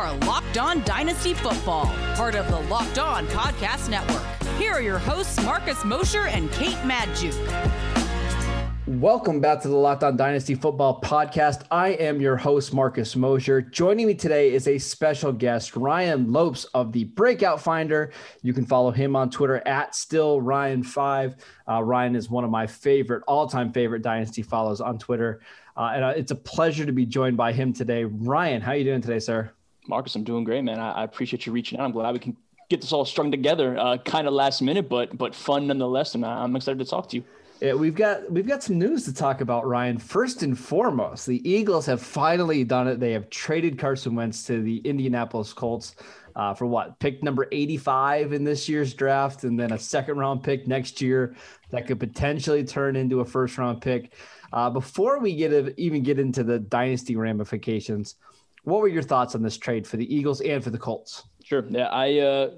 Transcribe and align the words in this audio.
are 0.00 0.16
Locked 0.20 0.56
On 0.56 0.82
Dynasty 0.84 1.34
Football, 1.34 1.84
part 2.14 2.34
of 2.34 2.48
the 2.48 2.58
Locked 2.70 2.98
On 2.98 3.26
Podcast 3.26 3.90
Network. 3.90 4.24
Here 4.56 4.72
are 4.72 4.80
your 4.80 4.96
hosts, 4.96 5.38
Marcus 5.44 5.84
Mosher 5.84 6.26
and 6.26 6.50
Kate 6.52 6.78
Magdziuk. 6.84 7.36
Welcome 8.86 9.40
back 9.40 9.60
to 9.60 9.68
the 9.68 9.76
Locked 9.76 10.02
On 10.02 10.16
Dynasty 10.16 10.54
Football 10.54 11.02
Podcast. 11.02 11.64
I 11.70 11.90
am 11.90 12.18
your 12.18 12.38
host, 12.38 12.72
Marcus 12.72 13.14
Mosher. 13.14 13.60
Joining 13.60 14.06
me 14.06 14.14
today 14.14 14.54
is 14.54 14.68
a 14.68 14.78
special 14.78 15.34
guest, 15.34 15.76
Ryan 15.76 16.32
Lopes 16.32 16.64
of 16.72 16.92
the 16.92 17.04
Breakout 17.04 17.60
Finder. 17.60 18.10
You 18.40 18.54
can 18.54 18.64
follow 18.64 18.92
him 18.92 19.14
on 19.14 19.28
Twitter 19.28 19.60
at 19.68 19.94
still 19.94 20.40
Ryan5. 20.40 21.40
Uh, 21.68 21.82
Ryan 21.82 22.16
is 22.16 22.30
one 22.30 22.44
of 22.44 22.50
my 22.50 22.66
favorite, 22.66 23.22
all 23.28 23.46
time 23.46 23.70
favorite 23.70 24.00
Dynasty 24.00 24.40
follows 24.40 24.80
on 24.80 24.98
Twitter. 24.98 25.42
Uh, 25.76 25.92
and 25.94 26.04
uh, 26.04 26.14
it's 26.16 26.30
a 26.30 26.36
pleasure 26.36 26.86
to 26.86 26.92
be 26.92 27.04
joined 27.04 27.36
by 27.36 27.52
him 27.52 27.74
today. 27.74 28.04
Ryan, 28.04 28.62
how 28.62 28.72
are 28.72 28.76
you 28.76 28.84
doing 28.84 29.02
today, 29.02 29.18
sir? 29.18 29.52
Marcus, 29.90 30.14
I'm 30.14 30.24
doing 30.24 30.44
great, 30.44 30.64
man. 30.64 30.78
I, 30.78 30.92
I 30.92 31.04
appreciate 31.04 31.44
you 31.44 31.52
reaching 31.52 31.78
out. 31.78 31.84
I'm 31.84 31.92
glad 31.92 32.12
we 32.12 32.20
can 32.20 32.36
get 32.70 32.80
this 32.80 32.92
all 32.92 33.04
strung 33.04 33.30
together, 33.30 33.76
uh, 33.76 33.98
kind 33.98 34.26
of 34.26 34.32
last 34.32 34.62
minute, 34.62 34.88
but 34.88 35.18
but 35.18 35.34
fun 35.34 35.66
nonetheless. 35.66 36.14
And 36.14 36.24
I'm 36.24 36.56
excited 36.56 36.78
to 36.78 36.84
talk 36.86 37.08
to 37.10 37.16
you. 37.16 37.24
Yeah, 37.60 37.74
we've 37.74 37.94
got 37.94 38.30
we've 38.30 38.46
got 38.46 38.62
some 38.62 38.78
news 38.78 39.04
to 39.04 39.12
talk 39.12 39.42
about, 39.42 39.66
Ryan. 39.66 39.98
First 39.98 40.42
and 40.42 40.58
foremost, 40.58 41.26
the 41.26 41.46
Eagles 41.48 41.84
have 41.86 42.00
finally 42.00 42.64
done 42.64 42.88
it. 42.88 43.00
They 43.00 43.12
have 43.12 43.28
traded 43.28 43.78
Carson 43.78 44.14
Wentz 44.14 44.44
to 44.44 44.62
the 44.62 44.78
Indianapolis 44.78 45.52
Colts 45.52 45.96
uh, 46.36 46.54
for 46.54 46.64
what 46.66 46.98
pick 47.00 47.22
number 47.22 47.48
85 47.52 48.32
in 48.32 48.44
this 48.44 48.68
year's 48.68 48.94
draft, 48.94 49.44
and 49.44 49.58
then 49.58 49.72
a 49.72 49.78
second 49.78 50.16
round 50.16 50.42
pick 50.42 50.66
next 50.66 51.02
year 51.02 51.34
that 51.70 51.86
could 51.86 52.00
potentially 52.00 52.64
turn 52.64 52.96
into 52.96 53.20
a 53.20 53.24
first 53.24 53.58
round 53.58 53.82
pick. 53.82 54.14
Uh, 54.52 54.70
before 54.70 55.18
we 55.18 55.34
get 55.34 55.52
a, 55.52 55.78
even 55.78 56.02
get 56.02 56.18
into 56.18 56.42
the 56.42 56.58
dynasty 56.58 57.16
ramifications, 57.16 58.14
what 58.64 58.80
were 58.80 58.88
your 58.88 59.02
thoughts 59.02 59.34
on 59.34 59.42
this 59.42 59.58
trade 59.58 59.86
for 59.86 59.96
the 59.96 60.14
Eagles 60.14 60.40
and 60.40 60.62
for 60.62 60.70
the 60.70 60.78
Colts? 60.78 61.24
Sure. 61.50 61.64
Yeah, 61.68 61.88
I 61.88 62.18
uh, 62.18 62.50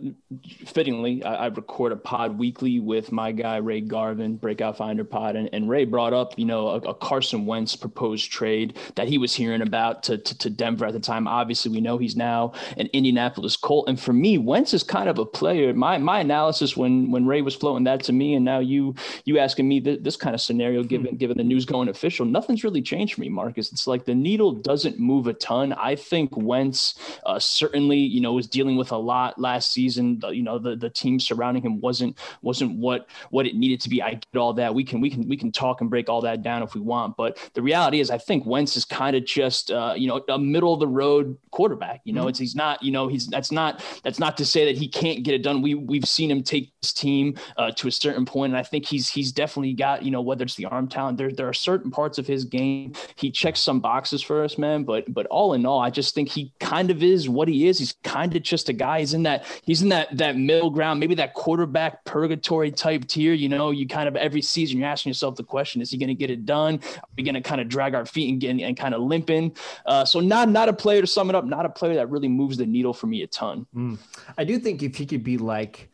fittingly 0.66 1.24
I, 1.24 1.46
I, 1.46 1.46
record 1.46 1.92
a 1.92 1.96
pod 1.96 2.38
weekly 2.38 2.78
with 2.78 3.10
my 3.10 3.32
guy 3.32 3.56
Ray 3.56 3.80
Garvin, 3.80 4.36
Breakout 4.36 4.76
Finder 4.76 5.02
Pod, 5.02 5.34
and, 5.34 5.48
and 5.54 5.70
Ray 5.70 5.86
brought 5.86 6.12
up 6.12 6.38
you 6.38 6.44
know 6.44 6.68
a, 6.68 6.76
a, 6.76 6.94
Carson 6.94 7.46
Wentz 7.46 7.74
proposed 7.74 8.30
trade 8.30 8.76
that 8.96 9.08
he 9.08 9.16
was 9.16 9.32
hearing 9.34 9.62
about 9.62 10.02
to, 10.02 10.18
to, 10.18 10.36
to 10.36 10.50
Denver 10.50 10.84
at 10.84 10.92
the 10.92 11.00
time. 11.00 11.26
Obviously, 11.26 11.72
we 11.72 11.80
know 11.80 11.96
he's 11.96 12.16
now 12.16 12.52
an 12.76 12.90
Indianapolis 12.92 13.56
Colt, 13.56 13.88
and 13.88 13.98
for 13.98 14.12
me, 14.12 14.36
Wentz 14.36 14.74
is 14.74 14.82
kind 14.82 15.08
of 15.08 15.18
a 15.18 15.24
player. 15.24 15.72
My 15.72 15.96
my 15.96 16.20
analysis 16.20 16.76
when 16.76 17.10
when 17.10 17.24
Ray 17.24 17.40
was 17.40 17.54
floating 17.54 17.84
that 17.84 18.02
to 18.04 18.12
me, 18.12 18.34
and 18.34 18.44
now 18.44 18.58
you 18.58 18.94
you 19.24 19.38
asking 19.38 19.68
me 19.68 19.80
th- 19.80 20.02
this 20.02 20.16
kind 20.16 20.34
of 20.34 20.42
scenario, 20.42 20.82
hmm. 20.82 20.88
given 20.88 21.06
hmm. 21.12 21.16
given 21.16 21.38
the 21.38 21.44
news 21.44 21.64
going 21.64 21.88
official, 21.88 22.26
nothing's 22.26 22.62
really 22.62 22.82
changed 22.82 23.14
for 23.14 23.22
me, 23.22 23.30
Marcus. 23.30 23.72
It's 23.72 23.86
like 23.86 24.04
the 24.04 24.14
needle 24.14 24.52
doesn't 24.52 24.98
move 24.98 25.28
a 25.28 25.32
ton. 25.32 25.72
I 25.72 25.96
think 25.96 26.36
Wentz 26.36 26.94
uh, 27.24 27.38
certainly 27.38 27.96
you 27.96 28.20
know 28.20 28.34
was 28.34 28.46
dealing 28.46 28.76
with 28.76 28.81
with 28.82 28.92
a 28.92 28.96
lot 28.96 29.38
last 29.38 29.72
season. 29.72 30.18
The, 30.18 30.30
You 30.30 30.42
know, 30.42 30.58
the 30.58 30.74
the 30.76 30.90
team 30.90 31.20
surrounding 31.20 31.62
him 31.62 31.80
wasn't 31.80 32.18
wasn't 32.42 32.78
what 32.78 33.08
what 33.30 33.46
it 33.46 33.54
needed 33.54 33.80
to 33.82 33.88
be. 33.88 34.02
I 34.02 34.14
get 34.14 34.36
all 34.36 34.52
that. 34.54 34.74
We 34.74 34.84
can 34.84 35.00
we 35.00 35.10
can 35.10 35.28
we 35.28 35.36
can 35.36 35.52
talk 35.52 35.80
and 35.80 35.88
break 35.88 36.08
all 36.08 36.20
that 36.22 36.42
down 36.42 36.62
if 36.62 36.74
we 36.74 36.80
want. 36.80 37.16
But 37.16 37.38
the 37.54 37.62
reality 37.62 38.00
is, 38.00 38.10
I 38.10 38.18
think 38.18 38.44
Wentz 38.44 38.76
is 38.76 38.84
kind 38.84 39.14
of 39.14 39.24
just 39.24 39.70
uh, 39.70 39.94
you 39.96 40.08
know 40.08 40.20
a 40.28 40.38
middle 40.38 40.74
of 40.74 40.80
the 40.80 40.88
road 40.88 41.36
quarterback. 41.52 42.00
You 42.04 42.12
know, 42.12 42.22
mm-hmm. 42.22 42.30
it's 42.30 42.38
he's 42.38 42.56
not 42.56 42.82
you 42.82 42.90
know 42.90 43.08
he's 43.08 43.26
that's 43.28 43.52
not 43.52 43.84
that's 44.02 44.18
not 44.18 44.36
to 44.38 44.44
say 44.44 44.64
that 44.66 44.76
he 44.76 44.88
can't 44.88 45.22
get 45.22 45.34
it 45.34 45.42
done. 45.42 45.62
We 45.62 45.74
we've 45.74 46.04
seen 46.04 46.30
him 46.30 46.42
take 46.42 46.72
his 46.82 46.92
team 46.92 47.36
uh, 47.56 47.70
to 47.76 47.88
a 47.88 47.92
certain 47.92 48.24
point, 48.24 48.52
and 48.52 48.58
I 48.58 48.64
think 48.64 48.86
he's 48.86 49.08
he's 49.08 49.30
definitely 49.30 49.74
got 49.74 50.02
you 50.02 50.10
know 50.10 50.22
whether 50.22 50.44
it's 50.44 50.56
the 50.56 50.66
arm 50.66 50.88
talent. 50.88 51.18
There 51.18 51.30
there 51.30 51.48
are 51.48 51.54
certain 51.54 51.90
parts 51.90 52.18
of 52.18 52.26
his 52.26 52.44
game 52.44 52.92
he 53.16 53.30
checks 53.30 53.60
some 53.60 53.80
boxes 53.80 54.22
for 54.22 54.44
us, 54.44 54.58
man. 54.58 54.84
But 54.84 55.12
but 55.12 55.26
all 55.26 55.54
in 55.54 55.66
all, 55.66 55.80
I 55.80 55.90
just 55.90 56.14
think 56.14 56.28
he 56.28 56.52
kind 56.60 56.90
of 56.90 57.02
is 57.02 57.28
what 57.28 57.48
he 57.48 57.66
is. 57.68 57.78
He's 57.78 57.94
kind 58.02 58.34
of 58.34 58.42
just 58.42 58.68
a 58.68 58.71
guy. 58.72 59.00
He's 59.00 59.14
in 59.14 59.22
that 59.24 59.44
he's 59.64 59.82
in 59.82 59.88
that 59.90 60.16
that 60.16 60.36
middle 60.36 60.70
ground, 60.70 61.00
maybe 61.00 61.14
that 61.16 61.34
quarterback 61.34 62.04
purgatory 62.04 62.70
type 62.70 63.06
tier. 63.06 63.32
You 63.32 63.48
know, 63.48 63.70
you 63.70 63.86
kind 63.86 64.08
of 64.08 64.16
every 64.16 64.42
season 64.42 64.78
you're 64.78 64.88
asking 64.88 65.10
yourself 65.10 65.36
the 65.36 65.44
question: 65.44 65.80
Is 65.80 65.90
he 65.90 65.98
going 65.98 66.08
to 66.08 66.14
get 66.14 66.30
it 66.30 66.46
done? 66.46 66.80
Are 66.96 67.08
we 67.16 67.22
going 67.22 67.34
to 67.34 67.40
kind 67.40 67.60
of 67.60 67.68
drag 67.68 67.94
our 67.94 68.06
feet 68.06 68.30
and 68.30 68.40
get 68.40 68.50
and 68.50 68.76
kind 68.76 68.94
of 68.94 69.02
limping? 69.02 69.56
Uh, 69.86 70.04
so 70.04 70.20
not 70.20 70.48
not 70.48 70.68
a 70.68 70.72
player 70.72 71.00
to 71.00 71.06
sum 71.06 71.28
it 71.28 71.36
up, 71.36 71.44
not 71.44 71.66
a 71.66 71.70
player 71.70 71.94
that 71.94 72.10
really 72.10 72.28
moves 72.28 72.56
the 72.56 72.66
needle 72.66 72.92
for 72.92 73.06
me 73.06 73.22
a 73.22 73.26
ton. 73.26 73.66
Mm. 73.74 73.98
I 74.36 74.44
do 74.44 74.58
think 74.58 74.82
if 74.82 74.96
he 74.96 75.06
could 75.06 75.24
be 75.24 75.38
like 75.38 75.91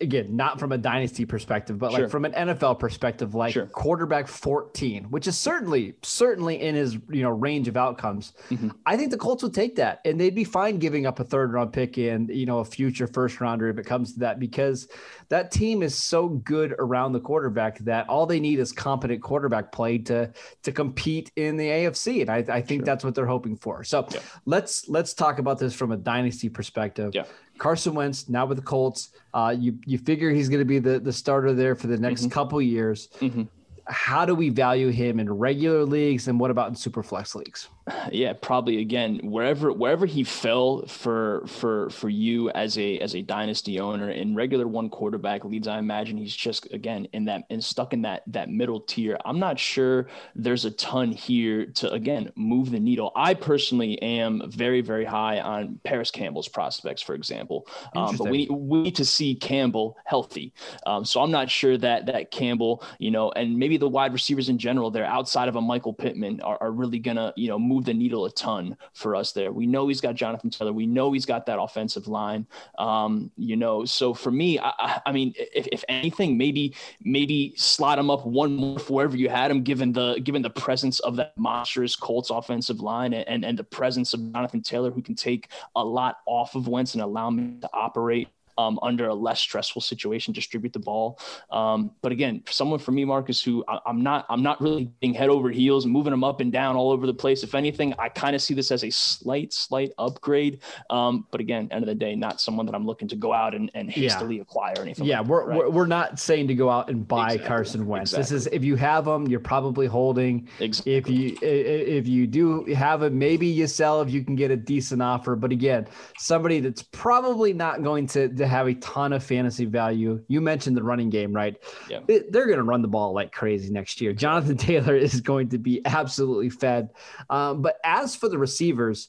again, 0.00 0.36
not 0.36 0.58
from 0.58 0.72
a 0.72 0.78
dynasty 0.78 1.24
perspective, 1.24 1.78
but 1.78 1.90
sure. 1.90 2.02
like 2.02 2.10
from 2.10 2.24
an 2.24 2.32
NFL 2.32 2.78
perspective, 2.78 3.34
like 3.34 3.52
sure. 3.52 3.66
quarterback 3.66 4.28
14, 4.28 5.04
which 5.04 5.26
is 5.26 5.38
certainly, 5.38 5.94
certainly 6.02 6.60
in 6.60 6.74
his, 6.74 6.98
you 7.08 7.22
know, 7.22 7.30
range 7.30 7.68
of 7.68 7.76
outcomes. 7.76 8.34
Mm-hmm. 8.50 8.70
I 8.84 8.96
think 8.96 9.10
the 9.10 9.16
Colts 9.16 9.42
would 9.42 9.54
take 9.54 9.76
that 9.76 10.00
and 10.04 10.20
they'd 10.20 10.34
be 10.34 10.44
fine 10.44 10.78
giving 10.78 11.06
up 11.06 11.20
a 11.20 11.24
third 11.24 11.52
round 11.52 11.72
pick 11.72 11.96
and, 11.96 12.28
you 12.28 12.46
know, 12.46 12.58
a 12.58 12.64
future 12.64 13.06
first 13.06 13.40
rounder 13.40 13.68
if 13.68 13.78
it 13.78 13.86
comes 13.86 14.12
to 14.14 14.20
that, 14.20 14.38
because 14.38 14.88
that 15.30 15.50
team 15.50 15.82
is 15.82 15.94
so 15.94 16.28
good 16.28 16.74
around 16.78 17.12
the 17.12 17.20
quarterback 17.20 17.78
that 17.80 18.08
all 18.08 18.26
they 18.26 18.40
need 18.40 18.58
is 18.58 18.72
competent 18.72 19.22
quarterback 19.22 19.72
play 19.72 19.98
to, 19.98 20.32
to 20.62 20.72
compete 20.72 21.32
in 21.36 21.56
the 21.56 21.66
AFC. 21.66 22.20
And 22.20 22.30
I, 22.30 22.56
I 22.56 22.60
think 22.60 22.80
sure. 22.80 22.86
that's 22.86 23.04
what 23.04 23.14
they're 23.14 23.26
hoping 23.26 23.56
for. 23.56 23.82
So 23.84 24.06
yeah. 24.12 24.20
let's, 24.44 24.88
let's 24.88 25.14
talk 25.14 25.38
about 25.38 25.58
this 25.58 25.72
from 25.72 25.92
a 25.92 25.96
dynasty 25.96 26.48
perspective. 26.48 27.12
Yeah. 27.14 27.24
Carson 27.58 27.94
Wentz 27.94 28.28
now 28.28 28.46
with 28.46 28.56
the 28.56 28.64
Colts. 28.64 29.10
Uh, 29.34 29.54
you 29.56 29.78
you 29.84 29.98
figure 29.98 30.30
he's 30.30 30.48
going 30.48 30.60
to 30.60 30.64
be 30.64 30.78
the 30.78 30.98
the 30.98 31.12
starter 31.12 31.52
there 31.52 31.76
for 31.76 31.86
the 31.86 31.98
next 31.98 32.22
mm-hmm. 32.22 32.30
couple 32.30 32.60
years. 32.60 33.08
Mm-hmm. 33.20 33.42
How 33.86 34.24
do 34.24 34.34
we 34.34 34.48
value 34.48 34.88
him 34.88 35.20
in 35.20 35.30
regular 35.30 35.84
leagues, 35.84 36.26
and 36.26 36.40
what 36.40 36.50
about 36.50 36.70
in 36.70 36.74
super 36.74 37.02
flex 37.02 37.34
leagues? 37.34 37.68
Yeah, 38.12 38.34
probably 38.34 38.78
again 38.78 39.20
wherever 39.22 39.72
wherever 39.72 40.06
he 40.06 40.24
fell 40.24 40.86
for 40.86 41.44
for 41.46 41.90
for 41.90 42.08
you 42.08 42.50
as 42.50 42.78
a 42.78 42.98
as 42.98 43.14
a 43.14 43.22
dynasty 43.22 43.80
owner 43.80 44.10
in 44.10 44.34
regular 44.34 44.66
one 44.68 44.88
quarterback 44.90 45.44
leads. 45.44 45.66
I 45.66 45.78
imagine 45.78 46.16
he's 46.16 46.34
just 46.34 46.72
again 46.72 47.08
in 47.12 47.24
that 47.26 47.44
and 47.50 47.62
stuck 47.62 47.92
in 47.92 48.02
that 48.02 48.22
that 48.28 48.48
middle 48.50 48.80
tier. 48.80 49.18
I'm 49.24 49.38
not 49.38 49.58
sure 49.58 50.08
there's 50.34 50.64
a 50.64 50.70
ton 50.72 51.12
here 51.12 51.66
to 51.66 51.90
again 51.92 52.32
move 52.36 52.70
the 52.70 52.80
needle. 52.80 53.12
I 53.16 53.34
personally 53.34 54.00
am 54.02 54.42
very 54.50 54.80
very 54.82 55.04
high 55.04 55.40
on 55.40 55.80
Parris 55.84 56.10
Campbell's 56.10 56.48
prospects, 56.48 57.02
for 57.02 57.14
example, 57.14 57.66
um, 57.96 58.16
but 58.16 58.28
we 58.28 58.46
we 58.50 58.82
need 58.82 58.96
to 58.96 59.04
see 59.04 59.34
Campbell 59.34 59.96
healthy. 60.04 60.52
Um, 60.86 61.04
so 61.04 61.22
I'm 61.22 61.30
not 61.30 61.50
sure 61.50 61.78
that 61.78 62.06
that 62.06 62.30
Campbell, 62.30 62.84
you 62.98 63.10
know, 63.10 63.30
and 63.32 63.56
maybe 63.56 63.76
the 63.76 63.88
wide 63.88 64.12
receivers 64.12 64.48
in 64.48 64.58
general, 64.58 64.90
they're 64.90 65.04
outside 65.04 65.48
of 65.48 65.56
a 65.56 65.60
Michael 65.60 65.94
Pittman, 65.94 66.40
are, 66.42 66.58
are 66.60 66.72
really 66.72 66.98
gonna 66.98 67.32
you 67.36 67.48
know 67.48 67.58
move 67.70 67.84
the 67.84 67.94
needle 67.94 68.24
a 68.24 68.30
ton 68.32 68.76
for 68.92 69.14
us 69.14 69.32
there. 69.32 69.52
We 69.52 69.66
know 69.66 69.86
he's 69.86 70.00
got 70.00 70.16
Jonathan 70.16 70.50
Taylor. 70.50 70.72
We 70.72 70.86
know 70.86 71.12
he's 71.12 71.24
got 71.24 71.46
that 71.46 71.60
offensive 71.60 72.08
line. 72.08 72.46
Um, 72.78 73.30
you 73.36 73.56
know, 73.56 73.84
so 73.84 74.12
for 74.12 74.32
me, 74.32 74.58
I, 74.58 75.00
I 75.06 75.12
mean, 75.12 75.34
if, 75.36 75.68
if, 75.70 75.84
anything, 75.88 76.36
maybe 76.36 76.74
maybe 77.02 77.54
slot 77.56 77.98
him 77.98 78.10
up 78.10 78.26
one 78.26 78.54
more 78.54 78.78
wherever 78.80 79.16
you 79.16 79.28
had 79.28 79.50
him, 79.50 79.62
given 79.62 79.92
the 79.92 80.20
given 80.24 80.42
the 80.42 80.50
presence 80.50 80.98
of 81.00 81.16
that 81.16 81.36
monstrous 81.38 81.94
Colts 81.96 82.30
offensive 82.30 82.80
line 82.80 83.12
and, 83.14 83.28
and, 83.28 83.44
and 83.44 83.58
the 83.58 83.64
presence 83.64 84.12
of 84.14 84.32
Jonathan 84.32 84.62
Taylor, 84.62 84.90
who 84.90 85.02
can 85.02 85.14
take 85.14 85.48
a 85.76 85.84
lot 85.84 86.18
off 86.26 86.54
of 86.54 86.66
Wentz 86.66 86.94
and 86.94 87.02
allow 87.02 87.28
him 87.28 87.60
to 87.60 87.70
operate 87.72 88.28
um, 88.60 88.78
under 88.82 89.08
a 89.08 89.14
less 89.14 89.40
stressful 89.40 89.82
situation, 89.82 90.32
distribute 90.32 90.72
the 90.72 90.78
ball. 90.78 91.18
Um, 91.50 91.92
but 92.02 92.12
again, 92.12 92.42
someone 92.48 92.78
for 92.78 92.92
me, 92.92 93.04
Marcus, 93.04 93.42
who 93.42 93.64
I, 93.68 93.78
am 93.86 94.02
not, 94.02 94.26
I'm 94.28 94.42
not 94.42 94.60
really 94.60 94.90
being 95.00 95.14
head 95.14 95.30
over 95.30 95.50
heels, 95.50 95.86
moving 95.86 96.10
them 96.10 96.24
up 96.24 96.40
and 96.40 96.52
down 96.52 96.76
all 96.76 96.90
over 96.90 97.06
the 97.06 97.14
place. 97.14 97.42
If 97.42 97.54
anything, 97.54 97.94
I 97.98 98.08
kind 98.08 98.34
of 98.36 98.42
see 98.42 98.54
this 98.54 98.70
as 98.70 98.84
a 98.84 98.90
slight, 98.90 99.52
slight 99.52 99.92
upgrade. 99.98 100.60
Um, 100.90 101.26
but 101.30 101.40
again, 101.40 101.68
end 101.70 101.82
of 101.82 101.88
the 101.88 101.94
day, 101.94 102.14
not 102.14 102.40
someone 102.40 102.66
that 102.66 102.74
I'm 102.74 102.86
looking 102.86 103.08
to 103.08 103.16
go 103.16 103.32
out 103.32 103.54
and, 103.54 103.70
and 103.74 103.90
hastily 103.90 104.36
yeah. 104.36 104.42
acquire 104.42 104.74
anything. 104.80 105.06
Yeah, 105.06 105.20
like 105.20 105.28
we're, 105.28 105.40
that, 105.40 105.48
right? 105.48 105.58
we're, 105.58 105.70
we're 105.70 105.86
not 105.86 106.18
saying 106.18 106.48
to 106.48 106.54
go 106.54 106.68
out 106.68 106.90
and 106.90 107.06
buy 107.06 107.26
exactly. 107.26 107.48
Carson 107.48 107.86
Wentz. 107.86 108.12
Exactly. 108.12 108.36
This 108.36 108.46
is 108.46 108.52
if 108.52 108.64
you 108.64 108.76
have 108.76 109.04
them, 109.04 109.26
you're 109.26 109.40
probably 109.40 109.86
holding. 109.86 110.48
Exactly. 110.58 110.96
If 110.96 111.08
you 111.08 111.38
if 111.40 112.06
you 112.06 112.26
do 112.26 112.64
have 112.74 113.02
it, 113.02 113.12
maybe 113.12 113.46
you 113.46 113.66
sell 113.66 114.00
if 114.02 114.10
you 114.10 114.24
can 114.24 114.36
get 114.36 114.50
a 114.50 114.56
decent 114.56 115.02
offer. 115.02 115.36
But 115.36 115.52
again, 115.52 115.86
somebody 116.18 116.60
that's 116.60 116.82
probably 116.82 117.52
not 117.52 117.82
going 117.82 118.06
to, 118.08 118.28
to 118.28 118.46
have 118.50 118.66
a 118.66 118.74
ton 118.74 119.12
of 119.12 119.22
fantasy 119.22 119.64
value. 119.64 120.22
You 120.28 120.40
mentioned 120.40 120.76
the 120.76 120.82
running 120.82 121.10
game, 121.10 121.32
right? 121.32 121.56
Yeah. 121.88 122.00
They're 122.06 122.46
going 122.46 122.58
to 122.58 122.62
run 122.64 122.82
the 122.82 122.88
ball 122.88 123.12
like 123.12 123.32
crazy 123.32 123.72
next 123.72 124.00
year. 124.00 124.12
Jonathan 124.12 124.56
Taylor 124.58 124.94
is 124.94 125.20
going 125.20 125.48
to 125.50 125.58
be 125.58 125.80
absolutely 125.84 126.50
fed. 126.50 126.90
Um, 127.30 127.62
but 127.62 127.78
as 127.84 128.14
for 128.14 128.28
the 128.28 128.38
receivers, 128.38 129.08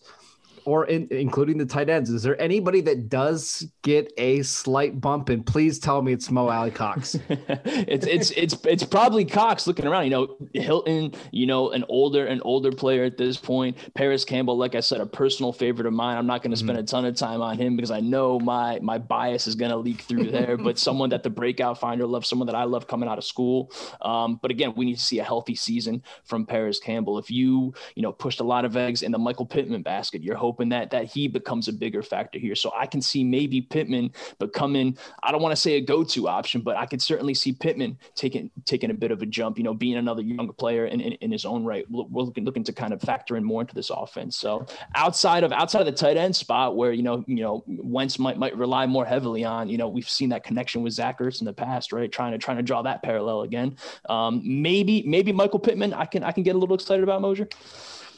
or 0.66 0.86
in, 0.86 1.08
including 1.12 1.58
the 1.58 1.66
tight 1.66 1.90
ends. 1.90 2.10
Is 2.10 2.24
there 2.24 2.40
anybody 2.42 2.82
that 2.82 3.10
does 3.10 3.66
get 3.82 4.12
a 4.18 4.42
slight 4.44 5.00
bump? 5.00 5.30
And 5.30 5.46
please 5.46 5.80
tell 5.80 6.02
me 6.02 6.14
it's 6.14 6.30
Mo 6.30 6.50
Alie-Cox. 6.50 7.18
it's 7.30 8.06
it's 8.06 8.32
it's 8.32 8.58
it's 8.66 8.84
probably 8.84 9.26
Cox 9.26 9.68
looking 9.68 9.88
around. 9.88 10.06
You 10.06 10.10
know, 10.12 10.38
Hilton. 10.54 11.14
You 11.32 11.46
know, 11.46 11.72
an 11.72 11.84
older 11.90 12.26
an 12.26 12.42
older 12.44 12.72
player 12.72 13.04
at 13.04 13.18
this 13.18 13.38
point. 13.38 13.78
Parris 13.96 14.26
Campbell, 14.26 14.58
like 14.58 14.76
I 14.76 14.80
said, 14.80 15.02
a 15.02 15.06
personal 15.06 15.54
favorite 15.54 15.88
of 15.88 15.94
mine. 15.94 16.18
I'm 16.18 16.28
not 16.28 16.42
going 16.42 16.52
to 16.52 16.58
spend 16.58 16.78
mm-hmm. 16.78 16.84
a 16.84 16.88
ton 16.88 17.06
of 17.06 17.16
time 17.16 17.42
on 17.42 17.58
him 17.58 17.76
because 17.76 17.92
I 17.92 18.00
know 18.00 18.40
my 18.40 18.80
my 18.82 18.98
bias 18.98 19.48
is 19.48 19.56
going 19.56 19.72
to 19.72 19.78
leak 19.78 20.02
through 20.02 20.32
there. 20.32 20.58
but 20.58 20.78
someone 20.88 21.10
that 21.10 21.24
the 21.24 21.30
breakout 21.30 21.80
finder 21.80 22.06
loves, 22.06 22.30
someone 22.30 22.48
that 22.48 22.56
I 22.56 22.64
love 22.64 22.88
coming 22.88 23.10
out 23.10 23.18
of 23.18 23.24
school. 23.24 23.72
Um, 24.02 24.40
but 24.42 24.52
again, 24.52 24.74
we 24.76 24.86
need 24.86 24.98
to 24.98 25.04
see 25.04 25.20
a 25.20 25.24
healthy 25.24 25.56
season 25.56 26.04
from 26.24 26.46
Parris 26.46 26.80
Campbell. 26.80 27.18
If 27.18 27.32
you 27.32 27.74
you 27.96 28.02
know 28.02 28.12
pushed 28.12 28.40
a 28.40 28.44
lot 28.44 28.66
of 28.66 28.78
eggs 28.78 29.02
in 29.02 29.12
the 29.12 29.18
Michael 29.18 29.46
Pittman 29.46 29.82
basket, 29.82 30.24
you're 30.24 30.36
hoping 30.36 30.51
hoping 30.52 30.68
that 30.68 30.92
that 30.92 31.06
he 31.06 31.30
becomes 31.30 31.70
a 31.70 31.74
bigger 31.74 32.04
factor 32.04 32.38
here. 32.38 32.56
So 32.56 32.74
I 32.76 32.86
can 32.86 33.02
see 33.02 33.24
maybe 33.24 33.62
Pittman 33.62 34.12
becoming, 34.38 34.98
I 35.24 35.32
don't 35.32 35.42
want 35.42 35.54
to 35.54 35.62
say 35.62 35.76
a 35.76 35.82
go-to 35.82 36.28
option, 36.28 36.60
but 36.60 36.76
I 36.76 36.86
could 36.86 37.02
certainly 37.02 37.34
see 37.34 37.54
Pittman 37.54 37.98
taking 38.16 38.52
taking 38.66 38.92
a 38.92 38.94
bit 38.94 39.12
of 39.12 39.22
a 39.22 39.26
jump, 39.26 39.58
you 39.58 39.64
know, 39.64 39.74
being 39.74 39.96
another 39.96 40.22
younger 40.22 40.52
player 40.52 40.88
in, 40.88 41.00
in, 41.00 41.14
in 41.14 41.32
his 41.32 41.46
own 41.46 41.64
right. 41.64 41.86
We're 41.90 42.24
looking 42.24 42.44
looking 42.44 42.66
to 42.66 42.74
kind 42.74 42.92
of 42.92 43.02
factor 43.02 43.38
in 43.38 43.46
more 43.46 43.62
into 43.62 43.74
this 43.74 43.90
offense. 43.90 44.36
So 44.36 44.66
outside 44.96 45.46
of 45.46 45.54
outside 45.54 45.80
of 45.80 45.86
the 45.86 45.94
tight 45.94 46.18
end 46.18 46.36
spot 46.36 46.76
where, 46.76 46.92
you 46.92 47.04
know, 47.04 47.24
you 47.28 47.42
know, 47.44 47.64
Wentz 47.68 48.20
might 48.20 48.38
might 48.38 48.58
rely 48.58 48.86
more 48.88 49.06
heavily 49.06 49.46
on, 49.46 49.70
you 49.70 49.78
know, 49.78 49.88
we've 49.88 50.10
seen 50.10 50.30
that 50.30 50.44
connection 50.44 50.82
with 50.82 50.92
Zach 50.92 51.20
Ertz 51.20 51.40
in 51.40 51.46
the 51.46 51.54
past, 51.54 51.94
right? 51.94 52.12
Trying 52.12 52.34
to 52.34 52.38
trying 52.38 52.58
to 52.58 52.64
draw 52.64 52.82
that 52.82 53.04
parallel 53.04 53.44
again. 53.44 53.78
Um, 54.10 54.42
maybe 54.44 55.02
maybe 55.08 55.32
Michael 55.32 55.60
Pittman, 55.60 55.94
I 55.94 56.06
can 56.06 56.26
I 56.26 56.34
can 56.34 56.44
get 56.44 56.56
a 56.56 56.60
little 56.60 56.76
excited 56.76 57.04
about 57.04 57.22
Mosher. 57.22 57.48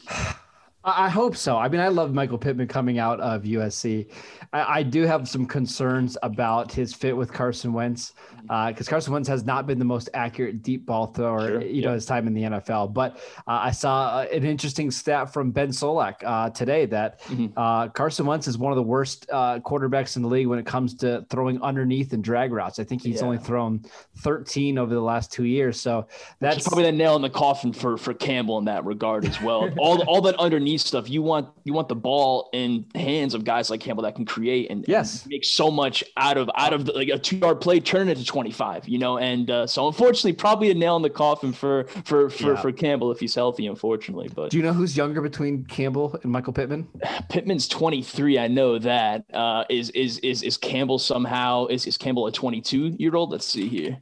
I 0.86 1.08
hope 1.08 1.34
so. 1.34 1.56
I 1.56 1.68
mean, 1.68 1.80
I 1.80 1.88
love 1.88 2.12
Michael 2.12 2.36
Pittman 2.36 2.68
coming 2.68 2.98
out 2.98 3.18
of 3.18 3.44
USC. 3.44 4.10
I, 4.52 4.80
I 4.80 4.82
do 4.82 5.04
have 5.04 5.26
some 5.26 5.46
concerns 5.46 6.18
about 6.22 6.70
his 6.70 6.92
fit 6.92 7.16
with 7.16 7.32
Carson 7.32 7.72
Wentz 7.72 8.12
because 8.42 8.86
uh, 8.86 8.90
Carson 8.90 9.14
Wentz 9.14 9.26
has 9.26 9.46
not 9.46 9.66
been 9.66 9.78
the 9.78 9.86
most 9.86 10.10
accurate 10.12 10.62
deep 10.62 10.84
ball 10.84 11.06
thrower, 11.06 11.48
sure. 11.48 11.62
you 11.62 11.80
know, 11.80 11.94
his 11.94 12.04
time 12.04 12.26
in 12.26 12.34
the 12.34 12.42
NFL. 12.42 12.92
But 12.92 13.16
uh, 13.46 13.60
I 13.62 13.70
saw 13.70 14.18
uh, 14.18 14.26
an 14.30 14.44
interesting 14.44 14.90
stat 14.90 15.32
from 15.32 15.52
Ben 15.52 15.68
Solak 15.68 16.16
uh, 16.22 16.50
today 16.50 16.84
that 16.86 17.22
mm-hmm. 17.22 17.46
Uh, 17.56 17.88
Carson 17.88 18.26
Wentz 18.26 18.46
is 18.46 18.58
one 18.58 18.70
of 18.70 18.76
the 18.76 18.82
worst 18.82 19.26
uh, 19.32 19.60
quarterbacks 19.60 20.16
in 20.16 20.22
the 20.22 20.28
league 20.28 20.48
when 20.48 20.58
it 20.58 20.66
comes 20.66 20.92
to 20.96 21.24
throwing 21.30 21.62
underneath 21.62 22.12
and 22.12 22.22
drag 22.22 22.52
routes. 22.52 22.78
I 22.78 22.84
think 22.84 23.02
he's 23.02 23.20
yeah. 23.20 23.24
only 23.24 23.38
thrown 23.38 23.84
13 24.18 24.76
over 24.76 24.92
the 24.92 25.00
last 25.00 25.32
two 25.32 25.44
years. 25.44 25.80
So 25.80 26.08
that's 26.40 26.64
probably 26.64 26.84
the 26.84 26.92
nail 26.92 27.16
in 27.16 27.22
the 27.22 27.30
coffin 27.30 27.72
for 27.72 27.96
for 27.96 28.12
Campbell 28.12 28.58
in 28.58 28.66
that 28.66 28.84
regard 28.84 29.24
as 29.24 29.40
well. 29.40 29.70
all 29.78 30.02
all 30.02 30.20
that 30.22 30.34
underneath 30.36 30.73
stuff. 30.78 31.08
You 31.08 31.22
want 31.22 31.48
you 31.64 31.72
want 31.72 31.88
the 31.88 31.94
ball 31.94 32.50
in 32.52 32.86
hands 32.94 33.34
of 33.34 33.44
guys 33.44 33.70
like 33.70 33.80
Campbell 33.80 34.02
that 34.04 34.14
can 34.14 34.24
create 34.24 34.70
and, 34.70 34.84
yes. 34.88 35.22
And 35.22 35.30
make 35.30 35.44
so 35.44 35.70
much 35.70 36.04
out 36.16 36.36
of 36.36 36.50
out 36.56 36.72
of 36.72 36.86
the, 36.86 36.92
like 36.92 37.08
a 37.08 37.18
two 37.18 37.36
yard 37.36 37.60
play, 37.60 37.80
turn 37.80 38.08
it 38.08 38.18
into 38.18 38.24
25. 38.24 38.88
You 38.88 38.98
know, 38.98 39.18
and 39.18 39.50
uh, 39.50 39.66
so 39.66 39.86
unfortunately, 39.86 40.34
probably 40.34 40.70
a 40.70 40.74
nail 40.74 40.96
in 40.96 41.02
the 41.02 41.10
coffin 41.10 41.52
for 41.52 41.84
for 42.04 42.30
for, 42.30 42.54
yeah. 42.54 42.60
for 42.60 42.72
Campbell 42.72 43.10
if 43.10 43.20
he's 43.20 43.34
healthy. 43.34 43.66
Unfortunately, 43.66 44.28
but 44.34 44.50
do 44.50 44.56
you 44.56 44.62
know 44.62 44.72
who's 44.72 44.96
younger 44.96 45.20
between 45.20 45.64
Campbell 45.64 46.18
and 46.22 46.30
Michael 46.30 46.52
Pittman? 46.52 46.88
Pittman's 47.28 47.68
23. 47.68 48.38
I 48.38 48.48
know 48.48 48.78
that. 48.78 49.24
Uh, 49.32 49.64
is 49.68 49.90
is 49.90 50.18
is 50.18 50.42
is 50.42 50.56
Campbell 50.56 50.98
somehow 50.98 51.66
is 51.66 51.86
is 51.86 51.96
Campbell 51.96 52.26
a 52.26 52.32
22 52.32 52.96
year 52.98 53.14
old? 53.14 53.30
Let's 53.30 53.46
see 53.46 53.68
here. 53.68 53.98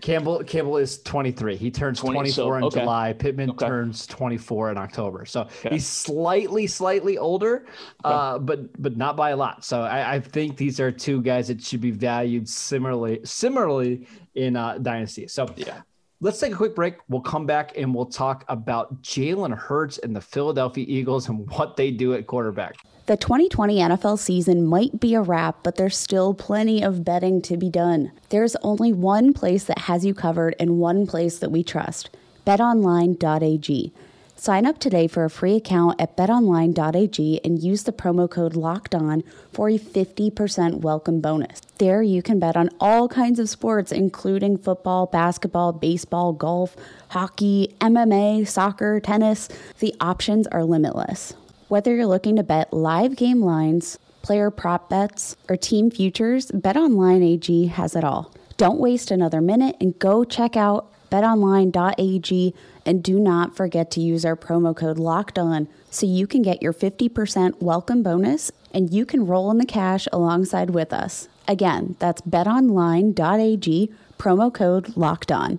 Campbell 0.00 0.42
Campbell 0.44 0.76
is 0.76 1.02
23. 1.02 1.56
He 1.56 1.70
turns 1.70 2.00
20, 2.00 2.14
24 2.14 2.32
so, 2.32 2.54
in 2.54 2.64
okay. 2.64 2.80
July. 2.80 3.12
Pittman 3.12 3.50
okay. 3.50 3.66
turns 3.66 4.06
24 4.06 4.72
in 4.72 4.78
October. 4.78 5.24
So 5.24 5.42
okay. 5.42 5.70
he's 5.70 5.86
slightly 5.86 6.66
slightly 6.66 7.18
older, 7.18 7.66
uh, 8.04 8.38
but 8.38 8.80
but 8.80 8.96
not 8.96 9.16
by 9.16 9.30
a 9.30 9.36
lot. 9.36 9.64
So 9.64 9.82
I, 9.82 10.14
I, 10.14 10.20
think 10.20 10.56
these 10.56 10.80
are 10.80 10.90
two 10.90 11.22
guys 11.22 11.48
that 11.48 11.62
should 11.62 11.80
be 11.80 11.90
valued 11.90 12.48
similarly 12.48 13.20
similarly 13.24 14.06
in 14.34 14.56
uh, 14.56 14.78
dynasty. 14.78 15.28
So 15.28 15.52
yeah. 15.56 15.80
Let's 16.22 16.40
take 16.40 16.54
a 16.54 16.56
quick 16.56 16.74
break. 16.74 16.94
We'll 17.08 17.20
come 17.20 17.44
back 17.44 17.76
and 17.76 17.94
we'll 17.94 18.06
talk 18.06 18.46
about 18.48 19.02
Jalen 19.02 19.54
Hurts 19.54 19.98
and 19.98 20.16
the 20.16 20.20
Philadelphia 20.22 20.86
Eagles 20.88 21.28
and 21.28 21.46
what 21.50 21.76
they 21.76 21.90
do 21.90 22.14
at 22.14 22.26
quarterback. 22.26 22.76
The 23.04 23.18
2020 23.18 23.76
NFL 23.76 24.18
season 24.18 24.64
might 24.64 24.98
be 24.98 25.14
a 25.14 25.20
wrap, 25.20 25.62
but 25.62 25.76
there's 25.76 25.96
still 25.96 26.32
plenty 26.32 26.82
of 26.82 27.04
betting 27.04 27.42
to 27.42 27.58
be 27.58 27.68
done. 27.68 28.12
There's 28.30 28.56
only 28.62 28.94
one 28.94 29.34
place 29.34 29.64
that 29.64 29.80
has 29.80 30.06
you 30.06 30.14
covered 30.14 30.56
and 30.58 30.78
one 30.78 31.06
place 31.06 31.38
that 31.38 31.50
we 31.50 31.62
trust 31.62 32.08
betonline.ag. 32.46 33.92
Sign 34.38 34.66
up 34.66 34.78
today 34.78 35.06
for 35.06 35.24
a 35.24 35.30
free 35.30 35.56
account 35.56 35.98
at 35.98 36.14
betonline.ag 36.14 37.40
and 37.42 37.62
use 37.62 37.84
the 37.84 37.92
promo 37.92 38.30
code 38.30 38.54
LOCKED 38.54 38.94
ON 38.94 39.24
for 39.50 39.70
a 39.70 39.78
50% 39.78 40.80
welcome 40.80 41.22
bonus. 41.22 41.62
There 41.78 42.02
you 42.02 42.20
can 42.20 42.38
bet 42.38 42.54
on 42.54 42.68
all 42.78 43.08
kinds 43.08 43.38
of 43.38 43.48
sports, 43.48 43.92
including 43.92 44.58
football, 44.58 45.06
basketball, 45.06 45.72
baseball, 45.72 46.34
golf, 46.34 46.76
hockey, 47.08 47.74
MMA, 47.80 48.46
soccer, 48.46 49.00
tennis. 49.00 49.48
The 49.78 49.94
options 50.00 50.46
are 50.48 50.64
limitless. 50.64 51.32
Whether 51.68 51.96
you're 51.96 52.06
looking 52.06 52.36
to 52.36 52.42
bet 52.42 52.74
live 52.74 53.16
game 53.16 53.40
lines, 53.40 53.98
player 54.20 54.50
prop 54.50 54.90
bets, 54.90 55.34
or 55.48 55.56
team 55.56 55.90
futures, 55.90 56.50
BetOnline 56.50 57.24
AG 57.24 57.66
has 57.68 57.96
it 57.96 58.04
all. 58.04 58.30
Don't 58.58 58.78
waste 58.78 59.10
another 59.10 59.40
minute 59.40 59.76
and 59.80 59.98
go 59.98 60.24
check 60.24 60.58
out 60.58 60.92
betonline.ag 61.10 62.54
and 62.86 63.02
do 63.02 63.18
not 63.18 63.54
forget 63.54 63.90
to 63.90 64.00
use 64.00 64.24
our 64.24 64.36
promo 64.36 64.74
code 64.74 64.98
locked 64.98 65.38
on 65.38 65.68
so 65.90 66.06
you 66.06 66.26
can 66.26 66.40
get 66.40 66.62
your 66.62 66.72
50% 66.72 67.60
welcome 67.60 68.02
bonus 68.02 68.52
and 68.72 68.94
you 68.94 69.04
can 69.04 69.26
roll 69.26 69.50
in 69.50 69.58
the 69.58 69.66
cash 69.66 70.08
alongside 70.12 70.70
with 70.70 70.92
us. 70.92 71.28
Again, 71.48 71.96
that's 71.98 72.22
betonline.ag 72.22 73.92
promo 74.18 74.54
code 74.54 74.96
locked 74.96 75.30
on. 75.30 75.58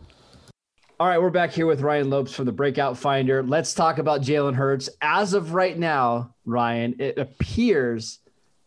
All 0.99 1.07
right, 1.07 1.21
we're 1.21 1.29
back 1.29 1.51
here 1.51 1.67
with 1.67 1.81
Ryan 1.81 2.09
Lopes 2.09 2.33
from 2.33 2.45
the 2.45 2.51
Breakout 2.51 2.97
Finder. 2.97 3.43
Let's 3.43 3.75
talk 3.75 3.99
about 3.99 4.21
Jalen 4.21 4.55
Hurts. 4.55 4.89
As 4.99 5.35
of 5.35 5.53
right 5.53 5.77
now, 5.77 6.33
Ryan, 6.43 6.95
it 6.97 7.19
appears 7.19 8.17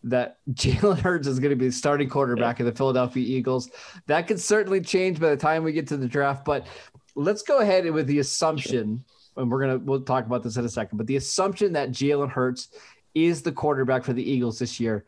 that 0.04 0.38
Jalen 0.52 1.00
Hurts 1.00 1.26
is 1.26 1.40
going 1.40 1.50
to 1.50 1.56
be 1.56 1.66
the 1.66 1.72
starting 1.72 2.08
quarterback 2.08 2.58
yeah. 2.58 2.66
of 2.66 2.72
the 2.72 2.76
Philadelphia 2.76 3.24
Eagles. 3.24 3.70
That 4.06 4.28
could 4.28 4.40
certainly 4.40 4.80
change 4.80 5.18
by 5.18 5.30
the 5.30 5.36
time 5.36 5.64
we 5.64 5.72
get 5.72 5.88
to 5.88 5.96
the 5.96 6.06
draft, 6.06 6.44
but 6.44 6.66
let's 7.14 7.42
go 7.42 7.58
ahead 7.58 7.90
with 7.90 8.06
the 8.06 8.18
assumption, 8.18 9.04
and 9.36 9.50
we're 9.50 9.60
gonna 9.60 9.78
we'll 9.78 10.02
talk 10.02 10.26
about 10.26 10.42
this 10.42 10.56
in 10.56 10.64
a 10.64 10.68
second, 10.68 10.98
but 10.98 11.06
the 11.06 11.16
assumption 11.16 11.72
that 11.74 11.90
Jalen 11.90 12.30
Hurts 12.30 12.68
is 13.14 13.42
the 13.42 13.52
quarterback 13.52 14.04
for 14.04 14.12
the 14.12 14.22
Eagles 14.22 14.58
this 14.58 14.78
year. 14.78 15.04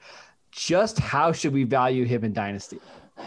Just 0.51 0.99
how 0.99 1.33
should 1.33 1.53
we 1.53 1.65
value 1.65 2.05
him 2.05 2.25
in 2.25 2.33
Dynasty? 2.33 2.79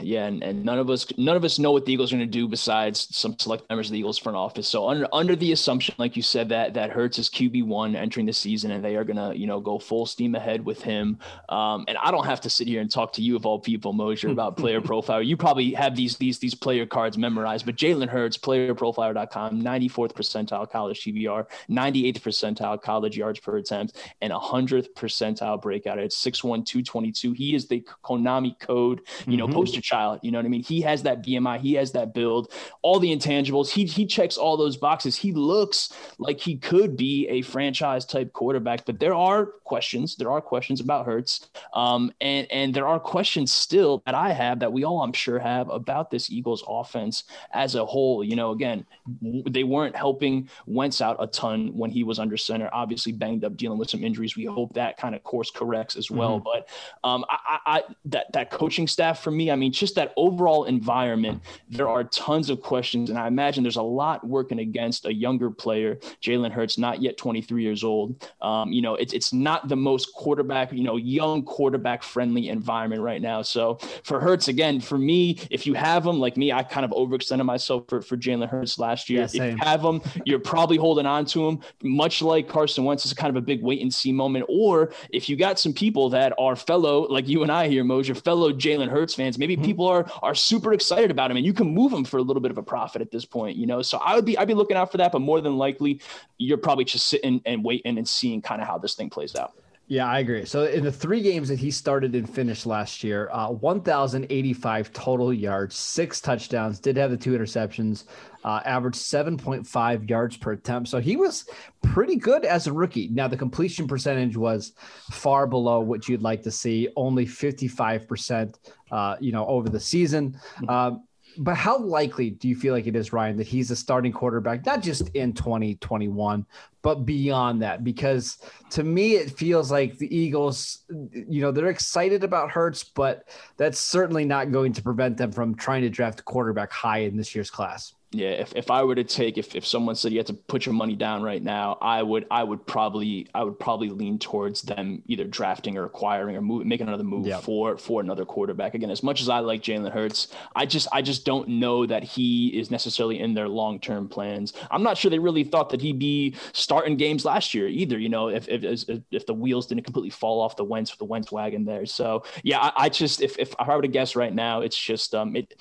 Yeah, 0.01 0.25
and, 0.25 0.43
and 0.43 0.65
none 0.65 0.79
of 0.79 0.89
us 0.89 1.05
none 1.17 1.37
of 1.37 1.43
us 1.43 1.59
know 1.59 1.71
what 1.71 1.85
the 1.85 1.93
Eagles 1.93 2.11
are 2.11 2.17
going 2.17 2.27
to 2.27 2.31
do 2.31 2.47
besides 2.47 3.07
some 3.15 3.37
select 3.37 3.69
members 3.69 3.87
of 3.87 3.93
the 3.93 3.99
Eagles 3.99 4.17
front 4.17 4.35
office. 4.35 4.67
So 4.67 4.89
under 4.89 5.07
under 5.13 5.35
the 5.35 5.51
assumption, 5.51 5.95
like 5.97 6.15
you 6.15 6.21
said, 6.21 6.49
that 6.49 6.73
that 6.73 6.89
Hurts 6.89 7.19
is 7.19 7.29
QB 7.29 7.65
one 7.65 7.95
entering 7.95 8.25
the 8.25 8.33
season, 8.33 8.71
and 8.71 8.83
they 8.83 8.95
are 8.95 9.03
going 9.03 9.17
to 9.17 9.37
you 9.37 9.45
know 9.45 9.59
go 9.59 9.77
full 9.77 10.05
steam 10.05 10.33
ahead 10.35 10.65
with 10.65 10.81
him. 10.81 11.19
Um, 11.49 11.85
and 11.87 11.97
I 11.99 12.11
don't 12.11 12.25
have 12.25 12.41
to 12.41 12.49
sit 12.49 12.67
here 12.67 12.81
and 12.81 12.91
talk 12.91 13.13
to 13.13 13.21
you 13.21 13.35
of 13.35 13.45
all 13.45 13.59
people, 13.59 13.93
Mosher, 13.93 14.29
about 14.29 14.57
player 14.65 14.81
profile. 14.81 15.21
You 15.21 15.37
probably 15.37 15.73
have 15.73 15.95
these 15.95 16.17
these 16.17 16.39
these 16.39 16.55
player 16.55 16.85
cards 16.85 17.17
memorized. 17.17 17.65
But 17.65 17.75
Jalen 17.75 18.09
Hurts, 18.09 18.37
playerprofiler.com, 18.37 19.61
94th 19.61 20.13
percentile 20.13 20.69
college 20.69 21.03
QBR, 21.03 21.45
98th 21.69 22.21
percentile 22.21 22.81
college 22.81 23.17
yards 23.17 23.39
per 23.39 23.57
attempt, 23.57 23.97
and 24.21 24.33
100th 24.33 24.93
percentile 24.93 25.61
breakout 25.61 25.99
at 25.99 26.09
6'1", 26.09 26.65
222. 26.65 27.33
He 27.33 27.55
is 27.55 27.67
the 27.67 27.85
Konami 28.03 28.59
code, 28.59 29.01
you 29.27 29.37
know, 29.37 29.45
mm-hmm. 29.47 29.55
Poster 29.75 29.87
child. 29.87 30.19
You 30.21 30.31
know 30.31 30.39
what 30.39 30.45
I 30.45 30.49
mean? 30.49 30.63
He 30.63 30.81
has 30.81 31.03
that 31.03 31.23
BMI, 31.23 31.59
he 31.59 31.73
has 31.73 31.91
that 31.93 32.13
build, 32.13 32.51
all 32.81 32.99
the 32.99 33.15
intangibles. 33.15 33.69
He 33.69 33.85
he 33.85 34.05
checks 34.05 34.37
all 34.37 34.57
those 34.57 34.77
boxes. 34.77 35.15
He 35.15 35.31
looks 35.31 35.93
like 36.17 36.39
he 36.39 36.57
could 36.57 36.95
be 36.95 37.27
a 37.27 37.41
franchise 37.41 38.05
type 38.05 38.33
quarterback, 38.33 38.85
but 38.85 38.99
there 38.99 39.13
are 39.13 39.45
questions. 39.63 40.15
There 40.15 40.31
are 40.31 40.41
questions 40.41 40.79
about 40.79 41.05
Hurts, 41.05 41.49
um, 41.73 42.11
and 42.21 42.47
and 42.51 42.73
there 42.73 42.87
are 42.87 42.99
questions 42.99 43.53
still 43.53 44.01
that 44.05 44.15
I 44.15 44.31
have 44.31 44.59
that 44.59 44.71
we 44.71 44.83
all 44.83 45.01
I'm 45.01 45.13
sure 45.13 45.39
have 45.39 45.69
about 45.69 46.11
this 46.11 46.29
Eagles 46.29 46.63
offense 46.67 47.25
as 47.53 47.75
a 47.75 47.85
whole. 47.85 48.23
You 48.23 48.35
know, 48.35 48.51
again, 48.51 48.85
they 49.21 49.63
weren't 49.63 49.95
helping 49.95 50.49
Wentz 50.65 51.01
out 51.01 51.17
a 51.19 51.27
ton 51.27 51.75
when 51.75 51.91
he 51.91 52.03
was 52.03 52.19
under 52.19 52.37
center. 52.37 52.69
Obviously, 52.71 53.11
banged 53.11 53.43
up, 53.43 53.57
dealing 53.57 53.77
with 53.77 53.89
some 53.89 54.03
injuries. 54.03 54.35
We 54.35 54.45
hope 54.45 54.73
that 54.73 54.97
kind 54.97 55.15
of 55.15 55.23
course 55.23 55.51
corrects 55.51 55.95
as 55.95 56.09
well. 56.09 56.39
Mm-hmm. 56.39 56.45
But 56.45 56.69
um, 57.07 57.25
I, 57.29 57.59
I, 57.65 57.83
that 58.05 58.31
that 58.33 58.51
coaching 58.51 58.87
staff 58.87 59.21
for 59.21 59.31
me, 59.31 59.51
I 59.51 59.55
mean, 59.55 59.64
just 59.69 59.95
that 59.95 60.13
overall 60.17 60.65
environment, 60.65 61.41
there 61.69 61.87
are 61.87 62.03
tons 62.03 62.49
of 62.49 62.61
questions. 62.61 63.09
And 63.09 63.19
I 63.19 63.27
imagine 63.27 63.63
there's 63.63 63.75
a 63.75 63.81
lot 63.81 64.25
working 64.25 64.59
against 64.59 65.05
a 65.05 65.13
younger 65.13 65.49
player, 65.49 65.95
Jalen 66.21 66.51
Hurts, 66.51 66.77
not 66.77 67.01
yet 67.01 67.17
23 67.17 67.63
years 67.63 67.83
old. 67.83 68.29
Um, 68.41 68.71
you 68.71 68.81
know, 68.81 68.95
it's, 68.95 69.13
it's 69.13 69.33
not 69.33 69.67
the 69.67 69.75
most 69.75 70.13
quarterback, 70.13 70.71
you 70.71 70.83
know, 70.83 70.97
young 70.97 71.43
quarterback 71.43 72.03
friendly 72.03 72.49
environment 72.49 73.01
right 73.01 73.21
now. 73.21 73.41
So 73.41 73.75
for 74.03 74.19
Hurts, 74.19 74.47
again, 74.47 74.79
for 74.79 74.97
me, 74.97 75.39
if 75.51 75.67
you 75.67 75.73
have 75.73 76.05
him, 76.05 76.19
like 76.19 76.37
me, 76.37 76.51
I 76.51 76.63
kind 76.63 76.85
of 76.85 76.91
overextended 76.91 77.45
myself 77.45 77.83
for, 77.87 78.01
for 78.01 78.17
Jalen 78.17 78.49
Hurts 78.49 78.79
last 78.79 79.09
year. 79.09 79.21
Yeah, 79.21 79.25
if 79.25 79.35
you 79.35 79.57
have 79.61 79.81
him, 79.81 80.01
you're 80.25 80.39
probably 80.39 80.77
holding 80.77 81.05
on 81.05 81.25
to 81.27 81.47
him, 81.47 81.59
much 81.83 82.21
like 82.21 82.47
Carson 82.47 82.83
Wentz 82.83 83.05
is 83.05 83.13
kind 83.13 83.29
of 83.29 83.41
a 83.41 83.45
big 83.45 83.61
wait 83.61 83.81
and 83.81 83.93
see 83.93 84.11
moment. 84.11 84.45
Or 84.49 84.91
if 85.09 85.29
you 85.29 85.35
got 85.35 85.59
some 85.59 85.73
people 85.73 86.09
that 86.09 86.33
are 86.37 86.55
fellow, 86.55 87.01
like 87.03 87.27
you 87.27 87.43
and 87.43 87.51
I 87.51 87.67
here, 87.67 87.83
Mosher, 87.83 88.15
fellow 88.15 88.51
Jalen 88.51 88.89
Hurts 88.89 89.13
fans, 89.13 89.37
maybe 89.37 89.54
mm-hmm. 89.55 89.65
people 89.65 89.87
are 89.87 90.05
are 90.21 90.35
super 90.35 90.73
excited 90.73 91.11
about 91.11 91.31
him, 91.31 91.37
and 91.37 91.45
you 91.45 91.53
can 91.53 91.67
move 91.67 91.91
him 91.91 92.03
for 92.03 92.17
a 92.17 92.21
little 92.21 92.41
bit 92.41 92.51
of 92.51 92.57
a 92.57 92.63
profit 92.63 93.01
at 93.01 93.11
this 93.11 93.25
point, 93.25 93.57
you 93.57 93.65
know. 93.65 93.81
So 93.81 93.97
I 93.97 94.15
would 94.15 94.25
be 94.25 94.37
I'd 94.37 94.47
be 94.47 94.53
looking 94.53 94.77
out 94.77 94.91
for 94.91 94.97
that, 94.97 95.11
but 95.11 95.19
more 95.19 95.41
than 95.41 95.57
likely, 95.57 96.01
you're 96.37 96.57
probably 96.57 96.85
just 96.85 97.07
sitting 97.07 97.41
and 97.45 97.63
waiting 97.63 97.97
and 97.97 98.07
seeing 98.07 98.41
kind 98.41 98.61
of 98.61 98.67
how 98.67 98.77
this 98.77 98.95
thing 98.95 99.09
plays 99.09 99.35
out. 99.35 99.53
Yeah, 99.87 100.07
I 100.07 100.19
agree. 100.19 100.45
So 100.45 100.63
in 100.63 100.83
the 100.83 100.91
three 100.91 101.21
games 101.21 101.47
that 101.49 101.59
he 101.59 101.69
started 101.69 102.15
and 102.15 102.27
finished 102.27 102.65
last 102.65 103.03
year, 103.03 103.29
uh, 103.31 103.49
1,085 103.49 104.91
total 104.93 105.31
yards, 105.31 105.75
six 105.75 106.19
touchdowns, 106.19 106.79
did 106.79 106.97
have 106.97 107.11
the 107.11 107.17
two 107.17 107.37
interceptions, 107.37 108.05
uh, 108.43 108.61
averaged 108.65 108.97
7.5 108.97 110.09
yards 110.09 110.37
per 110.37 110.53
attempt. 110.53 110.89
So 110.89 110.99
he 110.99 111.15
was 111.15 111.47
pretty 111.83 112.15
good 112.15 112.45
as 112.45 112.65
a 112.65 112.73
rookie. 112.73 113.09
Now 113.09 113.27
the 113.27 113.37
completion 113.37 113.87
percentage 113.87 114.35
was 114.35 114.73
far 115.11 115.45
below 115.45 115.81
what 115.81 116.09
you'd 116.09 116.23
like 116.23 116.41
to 116.43 116.51
see, 116.51 116.89
only 116.95 117.27
55%, 117.27 118.55
uh, 118.89 119.17
you 119.19 119.31
know, 119.31 119.45
over 119.45 119.69
the 119.69 119.79
season. 119.79 120.31
Mm-hmm. 120.31 120.69
Um, 120.69 121.03
but 121.37 121.55
how 121.55 121.77
likely 121.77 122.29
do 122.29 122.47
you 122.47 122.55
feel 122.55 122.73
like 122.73 122.87
it 122.87 122.95
is, 122.95 123.13
Ryan, 123.13 123.37
that 123.37 123.47
he's 123.47 123.71
a 123.71 123.75
starting 123.75 124.11
quarterback, 124.11 124.65
not 124.65 124.81
just 124.81 125.09
in 125.09 125.33
2021, 125.33 126.45
but 126.85 127.03
beyond 127.03 127.63
that? 127.63 127.83
Because 127.83 128.37
to 128.69 128.83
me, 128.83 129.15
it 129.15 129.31
feels 129.31 129.71
like 129.71 129.97
the 129.97 130.15
Eagles, 130.15 130.83
you 130.87 131.41
know, 131.41 131.51
they're 131.51 131.69
excited 131.69 132.23
about 132.23 132.51
Hurts, 132.51 132.83
but 132.83 133.27
that's 133.57 133.79
certainly 133.79 134.23
not 134.23 134.51
going 134.51 134.71
to 134.73 134.83
prevent 134.83 135.17
them 135.17 135.31
from 135.31 135.55
trying 135.55 135.81
to 135.81 135.89
draft 135.89 136.19
a 136.19 136.23
quarterback 136.23 136.71
high 136.71 136.99
in 136.99 137.17
this 137.17 137.33
year's 137.33 137.49
class. 137.49 137.94
Yeah, 138.11 138.29
if, 138.29 138.53
if 138.55 138.71
I 138.71 138.83
were 138.83 138.95
to 138.95 139.03
take 139.03 139.37
if, 139.37 139.55
if 139.55 139.65
someone 139.65 139.95
said 139.95 140.13
you 140.13 140.19
had 140.19 140.27
to 140.27 140.33
put 140.33 140.65
your 140.65 140.73
money 140.73 140.95
down 140.95 141.21
right 141.21 141.41
now, 141.41 141.77
I 141.81 142.01
would 142.01 142.25
I 142.31 142.43
would 142.43 142.65
probably 142.65 143.27
I 143.35 143.43
would 143.43 143.59
probably 143.59 143.89
lean 143.89 144.19
towards 144.19 144.61
them 144.61 145.01
either 145.07 145.25
drafting 145.25 145.77
or 145.77 145.83
acquiring 145.83 146.37
or 146.37 146.41
move, 146.41 146.65
making 146.65 146.87
another 146.87 147.03
move 147.03 147.25
yep. 147.25 147.41
for 147.41 147.77
for 147.77 147.99
another 147.99 148.23
quarterback. 148.23 148.73
Again, 148.73 148.89
as 148.89 149.03
much 149.03 149.21
as 149.21 149.27
I 149.27 149.39
like 149.39 149.61
Jalen 149.61 149.91
Hurts, 149.91 150.29
I 150.55 150.65
just 150.65 150.87
I 150.93 151.01
just 151.01 151.25
don't 151.25 151.47
know 151.49 151.85
that 151.85 152.03
he 152.03 152.57
is 152.57 152.71
necessarily 152.71 153.19
in 153.19 153.33
their 153.33 153.49
long 153.49 153.79
term 153.79 154.07
plans. 154.07 154.53
I'm 154.71 154.83
not 154.83 154.97
sure 154.97 155.11
they 155.11 155.19
really 155.19 155.43
thought 155.43 155.69
that 155.71 155.81
he'd 155.81 155.99
be 155.99 156.35
starting 156.53 156.95
games 156.95 157.25
last 157.25 157.53
year 157.53 157.67
either. 157.67 157.97
You 157.97 158.09
know, 158.09 158.29
if 158.29 158.47
if 158.47 158.85
if 159.11 159.25
the 159.25 159.33
wheels 159.33 159.67
didn't 159.67 159.83
completely 159.83 160.11
fall 160.11 160.39
off 160.39 160.55
the 160.55 160.63
Wentz 160.63 160.95
the 160.95 161.05
Wentz 161.05 161.33
wagon 161.33 161.65
there. 161.65 161.85
So 161.85 162.23
yeah, 162.43 162.59
I, 162.59 162.71
I 162.77 162.89
just 162.89 163.21
if 163.21 163.37
if 163.37 163.53
I 163.59 163.75
were 163.75 163.81
to 163.81 163.89
guess 163.89 164.15
right 164.15 164.33
now, 164.33 164.61
it's 164.61 164.77
just 164.77 165.13
um 165.13 165.35
it. 165.35 165.53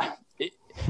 Hmm. 0.00 0.08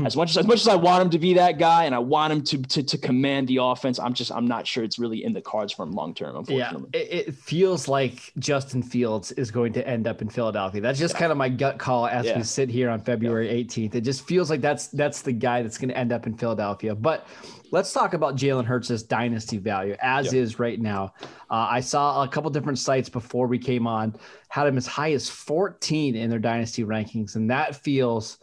As 0.05 0.17
much 0.17 0.31
as 0.31 0.38
as 0.38 0.47
much 0.47 0.61
as 0.61 0.69
I 0.69 0.76
want 0.76 1.03
him 1.03 1.11
to 1.11 1.19
be 1.19 1.35
that 1.35 1.59
guy 1.59 1.85
and 1.85 1.95
I 1.95 1.99
want 1.99 2.33
him 2.33 2.43
to 2.43 2.62
to, 2.62 2.83
to 2.83 2.99
command 2.99 3.49
the 3.49 3.59
offense, 3.59 3.99
I'm 3.99 4.14
just 4.14 4.33
I'm 4.33 4.47
not 4.47 4.67
sure 4.67 4.83
it's 4.83 4.99
really 4.99 5.25
in 5.25 5.33
the 5.33 5.41
cards 5.41 5.73
for 5.73 5.83
him 5.85 5.93
long 5.93 6.14
term. 6.14 6.37
Unfortunately, 6.37 6.91
yeah, 6.95 7.00
it, 7.00 7.29
it, 7.29 7.35
feels 7.35 7.87
like 7.87 8.33
Justin 8.38 8.83
Fields 8.83 9.33
is 9.33 9.50
going 9.50 9.73
to 9.75 9.87
end 9.87 10.07
up 10.07 10.23
in 10.23 10.29
Philadelphia. 10.29 10.81
That's 10.81 10.99
just 10.99 11.14
yeah. 11.14 11.21
kind 11.21 11.33
of 11.33 11.38
my 11.38 11.49
gut 11.49 11.79
call 11.79 12.07
as 12.07 12.26
yeah. 12.26 12.37
we 12.37 12.43
sit 12.43 12.69
here 12.69 12.91
on 12.91 13.00
February 13.00 13.49
18th. 13.49 13.95
It 13.95 14.00
just 14.00 14.26
feels 14.26 14.50
like 14.50 14.61
that's 14.61 14.88
that's 14.88 15.23
the 15.23 15.33
guy 15.33 15.62
that's 15.62 15.79
going 15.79 15.91
to 15.91 15.97
end 15.97 16.12
up 16.12 16.26
in 16.26 16.37
Philadelphia. 16.37 16.95
But 16.95 17.26
let's 17.71 17.93
talk 17.93 18.14
about 18.14 18.37
Jalen 18.37 18.64
Hurts' 18.64 19.03
dynasty 19.03 19.59
value 19.59 19.97
as 20.00 20.33
is 20.33 20.59
right 20.59 20.81
now. 20.81 21.14
Uh, 21.50 21.69
I 21.71 21.81
saw 21.81 22.23
a 22.23 22.29
couple 22.29 22.50
different 22.50 22.79
sites 22.79 23.09
before 23.09 23.47
we 23.47 23.59
came 23.59 23.87
on 23.87 24.14
had 24.55 24.69
him 24.69 24.76
as 24.76 24.87
high 24.87 25.12
as 25.12 25.29
14 25.29 26.14
in 26.14 26.31
their 26.31 26.38
dynasty 26.38 26.85
rankings, 26.85 27.35
and 27.35 27.50
that 27.50 27.75
feels 27.75 28.38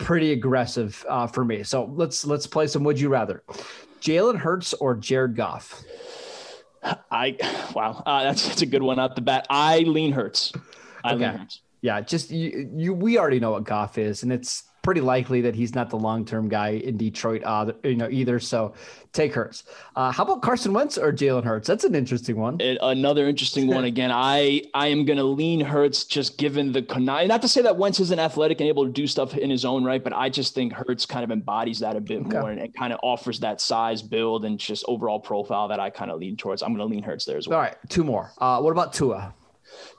pretty 0.00 0.32
aggressive 0.32 1.04
uh, 1.08 1.26
for 1.26 1.44
me. 1.44 1.62
So 1.62 1.84
let's 1.94 2.24
let's 2.26 2.46
play 2.46 2.66
some 2.66 2.82
Would 2.84 2.98
You 2.98 3.10
Rather. 3.10 3.42
Jalen 4.00 4.36
Hurts 4.36 4.72
or 4.74 4.96
Jared 4.96 5.36
Goff? 5.36 5.82
I 6.82 7.36
wow, 7.74 8.02
uh, 8.06 8.24
that's 8.24 8.48
that's 8.48 8.62
a 8.62 8.66
good 8.66 8.82
one 8.82 8.98
out 8.98 9.14
the 9.14 9.20
bat. 9.20 9.46
I 9.50 9.80
lean 9.80 10.12
Hurts. 10.12 10.52
I 11.04 11.14
okay. 11.14 11.26
lean 11.26 11.38
Hurts. 11.38 11.60
Yeah, 11.82 12.00
just 12.00 12.30
you, 12.30 12.70
you. 12.74 12.94
We 12.94 13.18
already 13.18 13.40
know 13.40 13.52
what 13.52 13.64
Goff 13.64 13.98
is, 13.98 14.22
and 14.22 14.32
it's 14.32 14.64
pretty 14.82 15.00
likely 15.00 15.40
that 15.42 15.54
he's 15.54 15.74
not 15.74 15.90
the 15.90 15.96
long 15.96 16.24
term 16.24 16.48
guy 16.48 16.70
in 16.70 16.96
Detroit, 16.96 17.42
uh, 17.44 17.72
you 17.84 17.96
know, 17.96 18.08
either. 18.10 18.38
So 18.40 18.74
take 19.12 19.34
Hurts. 19.34 19.64
Uh, 19.96 20.10
how 20.10 20.24
about 20.24 20.42
Carson 20.42 20.72
Wentz 20.72 20.96
or 20.96 21.12
Jalen 21.12 21.44
Hurts? 21.44 21.66
That's 21.66 21.84
an 21.84 21.94
interesting 21.94 22.36
one. 22.36 22.60
It, 22.60 22.78
another 22.80 23.28
interesting 23.28 23.66
one. 23.66 23.84
Again, 23.84 24.10
I 24.12 24.62
I 24.74 24.88
am 24.88 25.04
going 25.04 25.18
to 25.18 25.24
lean 25.24 25.60
Hurts 25.60 26.04
just 26.04 26.38
given 26.38 26.72
the 26.72 26.80
not 26.98 27.42
to 27.42 27.48
say 27.48 27.62
that 27.62 27.76
Wentz 27.76 28.00
isn't 28.00 28.18
athletic 28.18 28.60
and 28.60 28.68
able 28.68 28.84
to 28.84 28.92
do 28.92 29.06
stuff 29.06 29.36
in 29.36 29.50
his 29.50 29.64
own 29.64 29.84
right, 29.84 30.02
but 30.02 30.12
I 30.12 30.28
just 30.28 30.54
think 30.54 30.72
Hurts 30.72 31.06
kind 31.06 31.24
of 31.24 31.30
embodies 31.30 31.80
that 31.80 31.96
a 31.96 32.00
bit 32.00 32.20
okay. 32.22 32.38
more 32.38 32.50
and, 32.50 32.60
and, 32.60 32.74
kind 32.74 32.92
of 32.92 33.00
offers 33.02 33.40
that 33.40 33.60
size, 33.60 34.02
build, 34.02 34.44
and 34.44 34.58
just 34.58 34.84
overall 34.88 35.20
profile 35.20 35.68
that 35.68 35.80
I 35.80 35.90
kind 35.90 36.10
of 36.10 36.18
lean 36.18 36.36
towards. 36.36 36.62
I'm 36.62 36.74
going 36.74 36.78
to 36.88 36.94
lean 36.94 37.02
Hurts 37.02 37.24
there 37.24 37.36
as 37.36 37.48
well. 37.48 37.58
All 37.58 37.64
right, 37.64 37.76
two 37.88 38.04
more. 38.04 38.32
Uh, 38.38 38.60
what 38.60 38.70
about 38.70 38.92
Tua? 38.92 39.34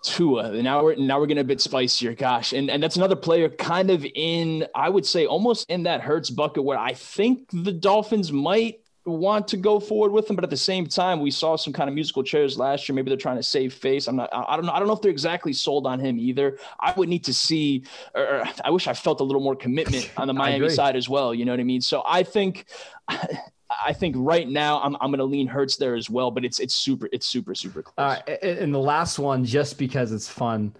Tua. 0.03 0.61
Now 0.61 0.83
we're 0.83 0.95
now 0.95 1.19
we're 1.19 1.27
getting 1.27 1.41
a 1.41 1.45
bit 1.45 1.61
spicier. 1.61 2.13
Gosh, 2.13 2.53
and 2.53 2.69
and 2.69 2.81
that's 2.81 2.95
another 2.95 3.15
player 3.15 3.49
kind 3.49 3.91
of 3.91 4.05
in 4.15 4.65
I 4.75 4.89
would 4.89 5.05
say 5.05 5.25
almost 5.25 5.69
in 5.69 5.83
that 5.83 6.01
Hurts 6.01 6.29
bucket 6.29 6.63
where 6.63 6.77
I 6.77 6.93
think 6.93 7.47
the 7.51 7.71
Dolphins 7.71 8.31
might 8.31 8.81
want 9.05 9.47
to 9.47 9.57
go 9.57 9.79
forward 9.79 10.11
with 10.11 10.29
him, 10.29 10.35
but 10.35 10.43
at 10.43 10.49
the 10.49 10.57
same 10.57 10.85
time, 10.85 11.21
we 11.21 11.31
saw 11.31 11.55
some 11.55 11.73
kind 11.73 11.89
of 11.89 11.95
musical 11.95 12.23
chairs 12.23 12.57
last 12.57 12.87
year. 12.87 12.95
Maybe 12.95 13.09
they're 13.09 13.17
trying 13.17 13.37
to 13.37 13.43
save 13.43 13.73
face. 13.73 14.07
I'm 14.07 14.15
not. 14.15 14.29
I 14.31 14.55
don't 14.55 14.65
know. 14.65 14.71
I 14.71 14.79
don't 14.79 14.87
know 14.87 14.93
if 14.93 15.01
they're 15.01 15.11
exactly 15.11 15.53
sold 15.53 15.87
on 15.87 15.99
him 15.99 16.19
either. 16.19 16.59
I 16.79 16.93
would 16.93 17.09
need 17.09 17.23
to 17.25 17.33
see. 17.33 17.83
Or, 18.13 18.43
I 18.63 18.69
wish 18.69 18.87
I 18.87 18.93
felt 18.93 19.19
a 19.19 19.23
little 19.23 19.41
more 19.41 19.55
commitment 19.55 20.11
on 20.17 20.27
the 20.27 20.33
Miami 20.33 20.69
side 20.69 20.95
as 20.95 21.09
well. 21.09 21.33
You 21.33 21.45
know 21.45 21.51
what 21.51 21.59
I 21.59 21.63
mean? 21.63 21.81
So 21.81 22.03
I 22.05 22.23
think. 22.23 22.65
I 23.83 23.93
think 23.93 24.15
right 24.17 24.47
now 24.47 24.81
I'm, 24.81 24.95
I'm 24.99 25.09
going 25.09 25.19
to 25.19 25.25
lean 25.25 25.47
Hurts 25.47 25.77
there 25.77 25.95
as 25.95 26.09
well, 26.09 26.31
but 26.31 26.43
it's 26.43 26.59
it's 26.59 26.75
super 26.75 27.07
it's 27.11 27.25
super 27.25 27.55
super 27.55 27.81
close. 27.83 27.93
All 27.97 28.05
right, 28.05 28.43
and 28.43 28.73
the 28.73 28.79
last 28.79 29.19
one, 29.19 29.45
just 29.45 29.77
because 29.77 30.11
it's 30.11 30.29
fun, 30.29 30.73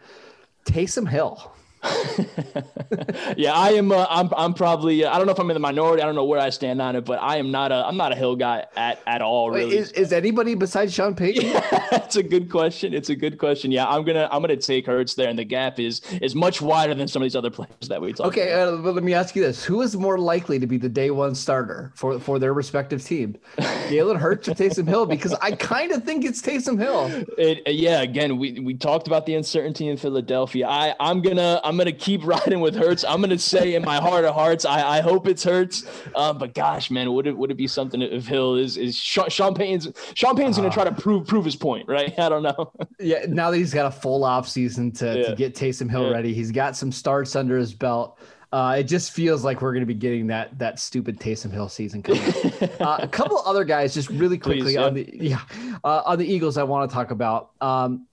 Taysom 0.66 1.08
Hill. 1.08 1.54
yeah, 3.38 3.54
I 3.54 3.72
am. 3.72 3.92
Uh, 3.92 4.06
I'm. 4.08 4.30
I'm 4.38 4.54
probably. 4.54 5.04
Uh, 5.04 5.12
I 5.12 5.18
don't 5.18 5.26
know 5.26 5.34
if 5.34 5.40
I'm 5.40 5.50
in 5.50 5.56
the 5.56 5.60
minority. 5.60 6.04
I 6.04 6.06
don't 6.06 6.14
know 6.14 6.26
where 6.26 6.40
I 6.40 6.52
stand 6.52 6.80
on 6.80 6.96
it, 6.96 7.06
but 7.06 7.20
I 7.20 7.38
am 7.38 7.50
not 7.50 7.72
a. 7.72 7.88
I'm 7.88 7.98
not 7.98 8.12
a 8.12 8.16
Hill 8.16 8.36
guy 8.36 8.66
at 8.76 9.02
at 9.08 9.24
all. 9.24 9.50
Really. 9.50 9.78
Is, 9.78 9.92
is 9.94 10.14
anybody 10.14 10.54
besides 10.54 10.94
Sean 10.94 11.16
Payton? 11.16 11.46
Yeah, 11.46 11.88
that's 11.92 12.18
a 12.18 12.24
good 12.24 12.52
question. 12.52 12.94
It's 12.94 13.10
a 13.10 13.16
good 13.16 13.40
question. 13.40 13.72
Yeah, 13.72 13.88
I'm 13.88 14.04
gonna. 14.04 14.30
I'm 14.32 14.42
gonna 14.42 14.58
take 14.58 14.86
Hurts 14.86 15.16
there, 15.16 15.28
and 15.28 15.40
the 15.40 15.44
gap 15.44 15.80
is 15.80 16.02
is 16.22 16.36
much 16.36 16.62
wider 16.62 16.94
than 16.94 17.08
some 17.08 17.24
of 17.24 17.26
these 17.26 17.36
other 17.36 17.50
players 17.50 17.88
that 17.88 18.00
we 18.00 18.14
talked. 18.14 18.28
Okay, 18.28 18.54
uh, 18.54 18.76
but 18.78 18.94
let 18.94 19.04
me 19.04 19.16
ask 19.16 19.36
you 19.36 19.42
this: 19.42 19.64
Who 19.64 19.82
is 19.82 19.98
more 19.98 20.20
likely 20.20 20.60
to 20.60 20.68
be 20.68 20.78
the 20.78 20.90
day 20.90 21.10
one 21.10 21.34
starter 21.34 21.92
for 21.96 22.20
for 22.20 22.38
their 22.38 22.54
respective 22.54 23.04
team, 23.04 23.38
Jalen 23.58 24.18
Hurts 24.18 24.48
or 24.50 24.52
Taysom 24.54 24.88
Hill? 24.88 25.08
Because 25.08 25.34
I 25.42 25.54
kind 25.54 25.92
of 25.92 26.04
think 26.04 26.26
it's 26.26 26.44
Taysom 26.44 26.78
Hill. 26.78 27.26
It, 27.40 27.74
yeah. 27.74 28.02
Again, 28.02 28.38
we 28.38 28.60
we 28.60 28.76
talked 28.76 29.08
about 29.08 29.26
the 29.26 29.34
uncertainty 29.34 29.88
in 29.88 29.98
Philadelphia. 29.98 30.68
I 30.68 30.94
I'm 31.00 31.24
gonna. 31.24 31.60
I'm 31.64 31.71
going 31.76 31.86
to 31.86 31.92
keep 31.92 32.26
riding 32.26 32.60
with 32.60 32.76
Hurts. 32.76 33.04
I'm 33.04 33.18
going 33.18 33.30
to 33.32 33.40
say 33.40 33.76
in 33.76 33.84
my 33.84 33.98
heart 33.98 34.26
of 34.26 34.34
hearts, 34.34 34.66
I, 34.66 34.98
I 34.98 35.02
hope 35.02 35.28
it's 35.28 35.44
Hurts. 35.44 35.86
Um, 36.16 36.38
but 36.38 36.54
gosh, 36.54 36.92
man, 36.92 37.12
would 37.14 37.28
it 37.28 37.38
would 37.38 37.52
it 37.52 37.58
be 37.58 37.68
something 37.68 38.02
if 38.02 38.26
Hill 38.26 38.56
is 38.56 38.78
is 38.78 38.96
Sean 38.96 39.54
Payton's 39.54 39.90
Sean 40.16 40.36
Payton's 40.36 40.58
going 40.58 40.70
to 40.70 40.74
try 40.74 40.84
to 40.84 40.92
prove 40.92 41.28
prove 41.28 41.46
his 41.46 41.56
point, 41.56 41.88
right? 41.88 42.18
I 42.20 42.30
don't 42.30 42.44
know. 42.44 42.72
yeah, 43.00 43.26
now 43.28 43.52
that 43.52 43.58
he's 43.58 43.74
got 43.74 43.86
a 43.86 43.92
full 43.92 44.24
off 44.24 44.48
season 44.48 44.92
to, 44.94 45.18
yeah. 45.18 45.30
to 45.30 45.36
get 45.36 45.56
Taysom 45.56 45.90
Hill 45.90 46.08
yeah. 46.08 46.12
ready, 46.12 46.34
he's 46.34 46.52
got 46.52 46.76
some 46.76 46.92
starts 46.92 47.36
under 47.36 47.58
his 47.58 47.74
belt. 47.74 48.20
Uh, 48.54 48.76
it 48.80 48.84
just 48.84 49.14
feels 49.14 49.46
like 49.46 49.62
we're 49.62 49.72
going 49.72 49.82
to 49.82 49.86
be 49.88 49.94
getting 49.94 50.28
that 50.28 50.58
that 50.60 50.78
stupid 50.78 51.20
Taysom 51.20 51.52
Hill 51.52 51.70
season 51.70 52.04
coming. 52.04 52.22
uh, 52.82 52.98
a 53.02 53.08
couple 53.08 53.42
other 53.46 53.64
guys, 53.64 53.94
just 53.94 54.10
really 54.10 54.38
quickly 54.38 54.64
Please, 54.64 54.74
yeah. 54.74 54.84
on 54.84 54.94
the 54.94 55.10
yeah 55.14 55.42
uh, 55.86 56.02
on 56.06 56.20
the 56.20 56.26
Eagles, 56.26 56.58
I 56.58 56.64
want 56.64 56.90
to 56.90 56.94
talk 56.94 57.12
about. 57.12 57.52
Um, 57.62 58.08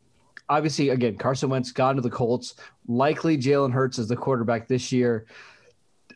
obviously, 0.49 0.91
again, 0.91 1.17
Carson 1.17 1.51
Wentz 1.51 1.73
gone 1.73 1.97
to 1.97 2.03
the 2.03 2.11
Colts. 2.11 2.55
Likely 2.87 3.37
Jalen 3.37 3.73
Hurts 3.73 3.99
is 3.99 4.09
the 4.09 4.17
quarterback 4.17 4.69
this 4.69 4.93
year. 4.93 5.27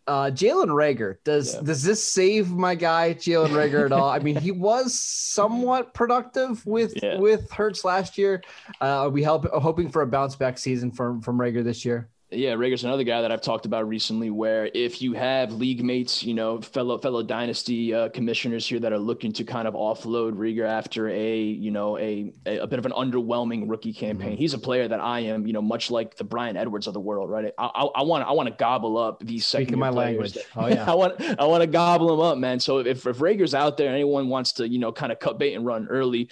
Uh, 0.07 0.31
Jalen 0.33 0.67
Reagor 0.67 1.19
does 1.23 1.55
yeah. 1.55 1.61
does 1.61 1.85
this 1.85 2.03
save 2.03 2.51
my 2.51 2.75
guy 2.75 3.15
Jalen 3.15 3.51
Reagor 3.51 3.85
at 3.85 3.93
all? 3.93 4.09
I 4.09 4.19
mean, 4.19 4.35
he 4.35 4.51
was 4.51 4.99
somewhat 4.99 5.95
productive 5.95 6.65
with 6.67 6.93
yeah. 7.01 7.19
with 7.19 7.49
Hurts 7.53 7.85
last 7.85 8.19
year. 8.19 8.43
Uh, 8.81 9.03
are 9.03 9.11
we 9.11 9.23
help, 9.23 9.47
hoping 9.53 9.89
for 9.89 10.03
a 10.03 10.07
bounce 10.07 10.35
back 10.35 10.59
season 10.59 10.91
from 10.91 11.21
from 11.21 11.39
Reagor 11.39 11.62
this 11.62 11.85
year? 11.85 12.09
Yeah, 12.33 12.53
Reagor's 12.53 12.85
another 12.85 13.05
guy 13.05 13.23
that 13.23 13.31
I've 13.31 13.43
talked 13.43 13.67
about 13.67 13.87
recently. 13.87 14.31
Where 14.31 14.71
if 14.73 15.03
you 15.03 15.12
have 15.12 15.53
league 15.53 15.85
mates, 15.85 16.23
you 16.23 16.35
know, 16.35 16.61
fellow 16.61 16.99
fellow 16.99 17.23
dynasty 17.23 17.95
uh, 17.95 18.09
commissioners 18.09 18.67
here 18.67 18.81
that 18.81 18.93
are 18.93 18.99
looking 18.99 19.33
to 19.35 19.45
kind 19.45 19.69
of 19.69 19.75
offload 19.75 20.33
Reagor 20.33 20.67
after 20.67 21.09
a 21.09 21.39
you 21.39 21.71
know 21.71 21.99
a 21.99 22.33
a, 22.47 22.59
a 22.59 22.67
bit 22.67 22.79
of 22.79 22.87
an 22.87 22.93
underwhelming 22.93 23.69
rookie 23.69 23.93
campaign, 23.93 24.31
mm-hmm. 24.31 24.39
he's 24.39 24.55
a 24.55 24.59
player 24.59 24.89
that 24.89 25.01
I 25.01 25.21
am 25.21 25.47
you 25.47 25.53
know 25.53 25.62
much 25.62 25.91
like 25.91 26.17
the 26.17 26.25
Bryan 26.25 26.57
Edwards 26.57 26.87
of 26.87 26.95
the 26.95 27.01
world, 27.01 27.31
right? 27.31 27.53
I 27.59 28.03
want 28.03 28.27
I 28.27 28.33
want 28.33 28.49
to 28.49 28.55
gobble 28.55 28.97
up 28.97 29.25
these 29.25 29.47
second 29.47 29.79
my 29.79 29.91
language. 29.91 30.33
That, 30.33 30.45
oh 30.57 30.67
yeah, 30.69 30.85
I 30.91 30.95
want 30.95 31.21
I 31.39 31.45
want 31.45 31.62
to 31.62 31.67
gobble 31.67 32.09
them 32.09 32.21
up, 32.21 32.39
man. 32.39 32.61
So 32.61 32.79
if 32.79 33.07
if 33.07 33.19
Reagor's 33.19 33.55
out 33.55 33.77
there, 33.77 33.93
anyone 33.93 34.29
wants 34.29 34.53
to 34.55 34.69
you 34.69 34.79
know 34.79 34.93
kind 34.93 35.12
of 35.12 35.19
cut 35.19 35.39
bait 35.39 35.55
and 35.55 35.67
run 35.67 35.87
early, 35.89 36.31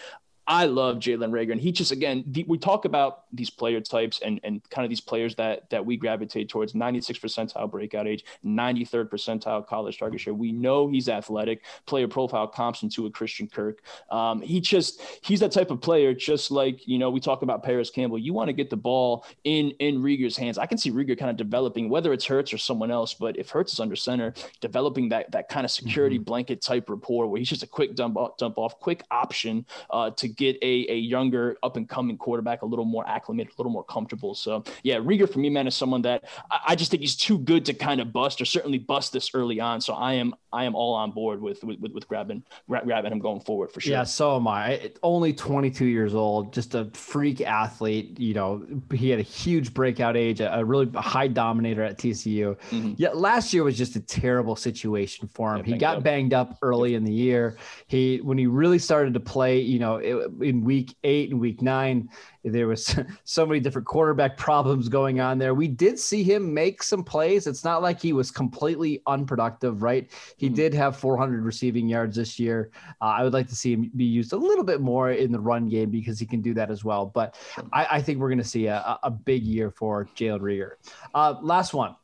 I 0.50 0.64
love 0.64 0.96
Jalen 0.96 1.30
Reagor, 1.30 1.52
and 1.52 1.60
he 1.60 1.70
just 1.70 1.92
again 1.92 2.24
the, 2.26 2.44
we 2.48 2.58
talk 2.58 2.84
about 2.84 3.22
these 3.32 3.50
player 3.50 3.80
types 3.80 4.20
and 4.20 4.40
and 4.42 4.68
kind 4.68 4.84
of 4.84 4.88
these 4.88 5.00
players 5.00 5.36
that 5.36 5.70
that 5.70 5.86
we 5.86 5.96
gravitate 5.96 6.48
towards. 6.48 6.74
96 6.74 7.20
percentile 7.20 7.70
breakout 7.70 8.08
age, 8.08 8.24
93rd 8.44 9.10
percentile 9.10 9.64
college 9.64 9.96
target 9.96 10.20
share. 10.20 10.34
We 10.34 10.50
know 10.50 10.88
he's 10.88 11.08
athletic. 11.08 11.62
Player 11.86 12.08
profile 12.08 12.48
comps 12.48 12.82
into 12.82 13.06
a 13.06 13.10
Christian 13.10 13.46
Kirk. 13.46 13.84
Um, 14.10 14.42
he 14.42 14.60
just 14.60 15.00
he's 15.22 15.38
that 15.38 15.52
type 15.52 15.70
of 15.70 15.80
player. 15.80 16.12
Just 16.12 16.50
like 16.50 16.86
you 16.86 16.98
know 16.98 17.10
we 17.10 17.20
talk 17.20 17.42
about 17.42 17.62
Parris 17.62 17.88
Campbell. 17.88 18.18
You 18.18 18.32
want 18.32 18.48
to 18.48 18.52
get 18.52 18.70
the 18.70 18.76
ball 18.76 19.24
in 19.44 19.70
in 19.78 20.02
Reagor's 20.02 20.36
hands. 20.36 20.58
I 20.58 20.66
can 20.66 20.78
see 20.78 20.90
Reagor 20.90 21.16
kind 21.16 21.30
of 21.30 21.36
developing 21.36 21.88
whether 21.88 22.12
it's 22.12 22.26
Hurts 22.26 22.52
or 22.52 22.58
someone 22.58 22.90
else, 22.90 23.14
but 23.14 23.38
if 23.38 23.50
Hurts 23.50 23.74
is 23.74 23.78
under 23.78 23.94
center, 23.94 24.34
developing 24.60 25.10
that 25.10 25.30
that 25.30 25.48
kind 25.48 25.64
of 25.64 25.70
security 25.70 26.16
mm-hmm. 26.16 26.24
blanket 26.24 26.60
type 26.60 26.90
rapport 26.90 27.28
where 27.28 27.38
he's 27.38 27.48
just 27.48 27.62
a 27.62 27.68
quick 27.68 27.94
dump 27.94 28.16
off, 28.16 28.36
dump 28.36 28.58
off, 28.58 28.80
quick 28.80 29.04
option 29.12 29.64
uh, 29.90 30.10
to 30.10 30.39
get 30.40 30.56
a, 30.62 30.86
a 30.90 30.96
younger 30.96 31.56
up 31.62 31.76
and 31.76 31.88
coming 31.88 32.16
quarterback 32.16 32.62
a 32.62 32.66
little 32.66 32.86
more 32.86 33.06
acclimated, 33.06 33.52
a 33.52 33.56
little 33.60 33.70
more 33.70 33.84
comfortable. 33.84 34.34
So 34.34 34.64
yeah, 34.82 34.96
Reagor 34.96 35.30
for 35.30 35.38
me, 35.38 35.50
man, 35.50 35.66
is 35.66 35.74
someone 35.74 36.02
that 36.02 36.24
I, 36.50 36.60
I 36.68 36.74
just 36.74 36.90
think 36.90 37.02
he's 37.02 37.14
too 37.14 37.38
good 37.38 37.66
to 37.66 37.74
kind 37.74 38.00
of 38.00 38.12
bust 38.12 38.40
or 38.40 38.46
certainly 38.46 38.78
bust 38.78 39.12
this 39.12 39.30
early 39.34 39.60
on. 39.60 39.80
So 39.80 39.92
I 39.92 40.14
am 40.14 40.34
I 40.52 40.64
am 40.64 40.74
all 40.74 40.94
on 40.94 41.10
board 41.12 41.40
with 41.42 41.62
with, 41.62 41.78
with 41.92 42.08
grabbing 42.08 42.42
grabbing 42.66 43.12
him 43.12 43.18
going 43.18 43.40
forward 43.40 43.70
for 43.70 43.80
sure. 43.80 43.92
Yeah, 43.92 44.04
so 44.04 44.36
am 44.36 44.48
I. 44.48 44.90
Only 45.02 45.32
22 45.32 45.84
years 45.84 46.14
old, 46.14 46.52
just 46.52 46.74
a 46.74 46.86
freak 46.94 47.40
athlete. 47.42 48.18
You 48.18 48.34
know, 48.34 48.66
he 48.92 49.10
had 49.10 49.20
a 49.20 49.24
huge 49.24 49.74
breakout 49.74 50.16
age, 50.16 50.40
a, 50.40 50.64
really 50.64 50.90
high 50.94 51.28
dominator 51.28 51.82
at 51.82 51.98
TCU. 51.98 52.56
Mm-hmm. 52.70 52.94
Yeah, 52.96 53.10
last 53.10 53.52
year 53.52 53.64
was 53.64 53.76
just 53.76 53.96
a 53.96 54.00
terrible 54.00 54.56
situation 54.56 55.28
for 55.28 55.54
him. 55.54 55.58
Yeah, 55.58 55.74
he 55.74 55.78
got 55.78 55.98
up. 55.98 56.04
banged 56.04 56.32
up 56.32 56.58
early 56.62 56.94
in 56.94 57.04
the 57.04 57.12
year. 57.12 57.56
He 57.86 58.18
when 58.22 58.38
he 58.38 58.46
really 58.46 58.78
started 58.78 59.14
to 59.14 59.20
play, 59.20 59.60
you 59.60 59.78
know, 59.78 60.29
in 60.40 60.64
week 60.64 60.96
eight 61.04 61.30
and 61.30 61.40
week 61.40 61.62
nine, 61.62 62.08
there 62.44 62.66
was 62.66 62.98
so 63.24 63.46
many 63.46 63.60
different 63.60 63.86
quarterback 63.86 64.36
problems 64.36 64.88
going 64.88 65.20
on 65.20 65.38
there. 65.38 65.54
We 65.54 65.68
did 65.68 65.98
see 65.98 66.22
him 66.22 66.52
make 66.52 66.82
some 66.82 67.04
plays. 67.04 67.46
It's 67.46 67.64
not 67.64 67.82
like 67.82 68.00
he 68.00 68.12
was 68.12 68.30
completely 68.30 69.02
unproductive, 69.06 69.82
right? 69.82 70.10
He 70.36 70.46
mm-hmm. 70.46 70.54
did 70.54 70.74
have 70.74 70.96
400 70.96 71.44
receiving 71.44 71.88
yards 71.88 72.16
this 72.16 72.38
year. 72.38 72.70
Uh, 73.00 73.06
I 73.06 73.24
would 73.24 73.32
like 73.32 73.48
to 73.48 73.56
see 73.56 73.72
him 73.72 73.90
be 73.96 74.04
used 74.04 74.32
a 74.32 74.36
little 74.36 74.64
bit 74.64 74.80
more 74.80 75.12
in 75.12 75.32
the 75.32 75.40
run 75.40 75.68
game 75.68 75.90
because 75.90 76.18
he 76.18 76.26
can 76.26 76.40
do 76.40 76.54
that 76.54 76.70
as 76.70 76.84
well. 76.84 77.06
But 77.06 77.36
I, 77.72 77.86
I 77.92 78.02
think 78.02 78.18
we're 78.18 78.28
going 78.28 78.38
to 78.38 78.44
see 78.44 78.66
a, 78.66 78.98
a 79.02 79.10
big 79.10 79.42
year 79.42 79.70
for 79.70 80.06
Jalen 80.16 80.40
Reagor. 80.40 80.72
Uh, 81.14 81.34
last 81.40 81.74
one. 81.74 81.96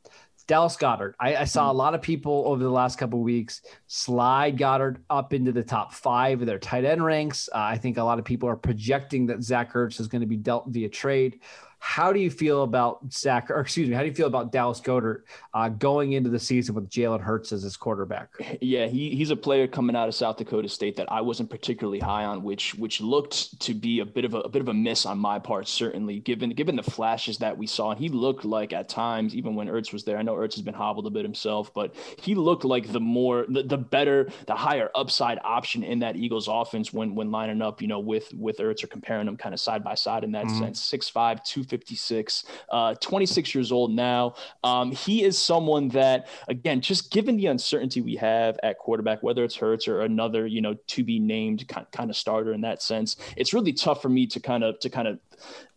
Dallas 0.46 0.76
Goedert. 0.76 1.14
I, 1.18 1.36
I 1.36 1.44
saw 1.44 1.70
a 1.70 1.74
mm. 1.74 1.76
lot 1.76 1.94
of 1.94 2.02
people 2.02 2.44
over 2.46 2.62
the 2.62 2.70
last 2.70 2.98
couple 2.98 3.20
weeks 3.20 3.62
slide 3.86 4.56
Goedert 4.56 4.98
up 5.10 5.32
into 5.32 5.52
the 5.52 5.64
top 5.64 5.92
five 5.92 6.40
of 6.40 6.46
their 6.46 6.58
tight 6.58 6.84
end 6.84 7.04
ranks. 7.04 7.48
Uh, 7.52 7.58
I 7.58 7.78
think 7.78 7.96
a 7.96 8.02
lot 8.02 8.18
of 8.18 8.24
people 8.24 8.48
are 8.48 8.56
projecting 8.56 9.26
that 9.26 9.42
Zach 9.42 9.72
Ertz 9.72 10.00
is 10.00 10.08
going 10.08 10.20
to 10.20 10.26
be 10.26 10.36
dealt 10.36 10.68
via 10.68 10.88
trade. 10.88 11.40
How 11.78 12.12
do 12.12 12.18
you 12.18 12.30
feel 12.30 12.62
about 12.62 13.12
Zach, 13.12 13.50
or 13.50 13.60
excuse 13.60 13.88
me, 13.88 13.94
how 13.94 14.00
do 14.00 14.08
you 14.08 14.14
feel 14.14 14.26
about 14.26 14.50
Dallas 14.50 14.80
Goedert 14.80 15.24
uh, 15.54 15.68
going 15.68 16.12
into 16.12 16.30
the 16.30 16.38
season 16.38 16.74
with 16.74 16.88
Jalen 16.88 17.20
Hurts 17.20 17.52
as 17.52 17.62
his 17.62 17.76
quarterback? 17.76 18.30
Yeah, 18.60 18.86
he, 18.86 19.14
he's 19.14 19.30
a 19.30 19.36
player 19.36 19.66
coming 19.66 19.94
out 19.94 20.08
of 20.08 20.14
South 20.14 20.36
Dakota 20.36 20.68
State 20.68 20.96
that 20.96 21.10
I 21.12 21.20
wasn't 21.20 21.50
particularly 21.50 22.00
high 22.00 22.24
on, 22.24 22.42
which 22.42 22.74
which 22.74 23.00
looked 23.00 23.60
to 23.60 23.74
be 23.74 24.00
a 24.00 24.06
bit 24.06 24.24
of 24.24 24.34
a, 24.34 24.40
a 24.40 24.48
bit 24.48 24.62
of 24.62 24.68
a 24.68 24.74
miss 24.74 25.06
on 25.06 25.18
my 25.18 25.38
part, 25.38 25.68
certainly 25.68 26.20
given 26.20 26.50
given 26.50 26.76
the 26.76 26.82
flashes 26.82 27.38
that 27.38 27.56
we 27.56 27.66
saw. 27.66 27.90
And 27.92 28.00
he 28.00 28.08
looked 28.08 28.44
like 28.44 28.72
at 28.72 28.88
times, 28.88 29.34
even 29.34 29.54
when 29.54 29.68
Ertz 29.68 29.92
was 29.92 30.04
there, 30.04 30.18
I 30.18 30.22
know 30.22 30.34
Ertz 30.34 30.54
has 30.54 30.62
been 30.62 30.74
hobbled 30.74 31.06
a 31.06 31.10
bit 31.10 31.24
himself, 31.24 31.72
but 31.74 31.94
he 32.18 32.34
looked 32.34 32.64
like 32.64 32.90
the 32.90 33.00
more 33.00 33.46
the, 33.48 33.62
the 33.62 33.78
better, 33.78 34.28
the 34.46 34.54
higher 34.54 34.90
upside 34.94 35.38
option 35.44 35.82
in 35.82 36.00
that 36.00 36.16
Eagles 36.16 36.48
offense 36.48 36.92
when 36.92 37.14
when 37.14 37.30
lining 37.30 37.62
up, 37.62 37.80
you 37.80 37.88
know, 37.88 38.00
with 38.00 38.32
with 38.34 38.58
Ertz 38.58 38.82
or 38.82 38.86
comparing 38.88 39.26
them 39.26 39.36
kind 39.36 39.54
of 39.54 39.60
side 39.60 39.84
by 39.84 39.94
side 39.94 40.24
in 40.24 40.32
that 40.32 40.46
mm-hmm. 40.46 40.58
sense. 40.58 40.90
6'5, 40.90 41.12
250 41.44 41.65
56, 41.66 42.44
uh, 42.70 42.94
26 42.94 43.54
years 43.54 43.72
old 43.72 43.92
now. 43.92 44.34
Um, 44.64 44.92
he 44.92 45.22
is 45.24 45.38
someone 45.38 45.88
that, 45.88 46.28
again, 46.48 46.80
just 46.80 47.10
given 47.10 47.36
the 47.36 47.46
uncertainty 47.46 48.00
we 48.00 48.16
have 48.16 48.58
at 48.62 48.78
quarterback, 48.78 49.22
whether 49.22 49.44
it's 49.44 49.56
Hurts 49.56 49.88
or 49.88 50.02
another, 50.02 50.46
you 50.46 50.60
know, 50.60 50.74
to 50.88 51.04
be 51.04 51.18
named 51.18 51.68
kind 51.68 52.10
of 52.10 52.16
starter 52.16 52.52
in 52.52 52.60
that 52.62 52.82
sense, 52.82 53.16
it's 53.36 53.52
really 53.52 53.72
tough 53.72 54.02
for 54.02 54.08
me 54.08 54.26
to 54.26 54.40
kind 54.40 54.64
of 54.64 54.78
to 54.80 54.90
kind 54.90 55.08
of 55.08 55.18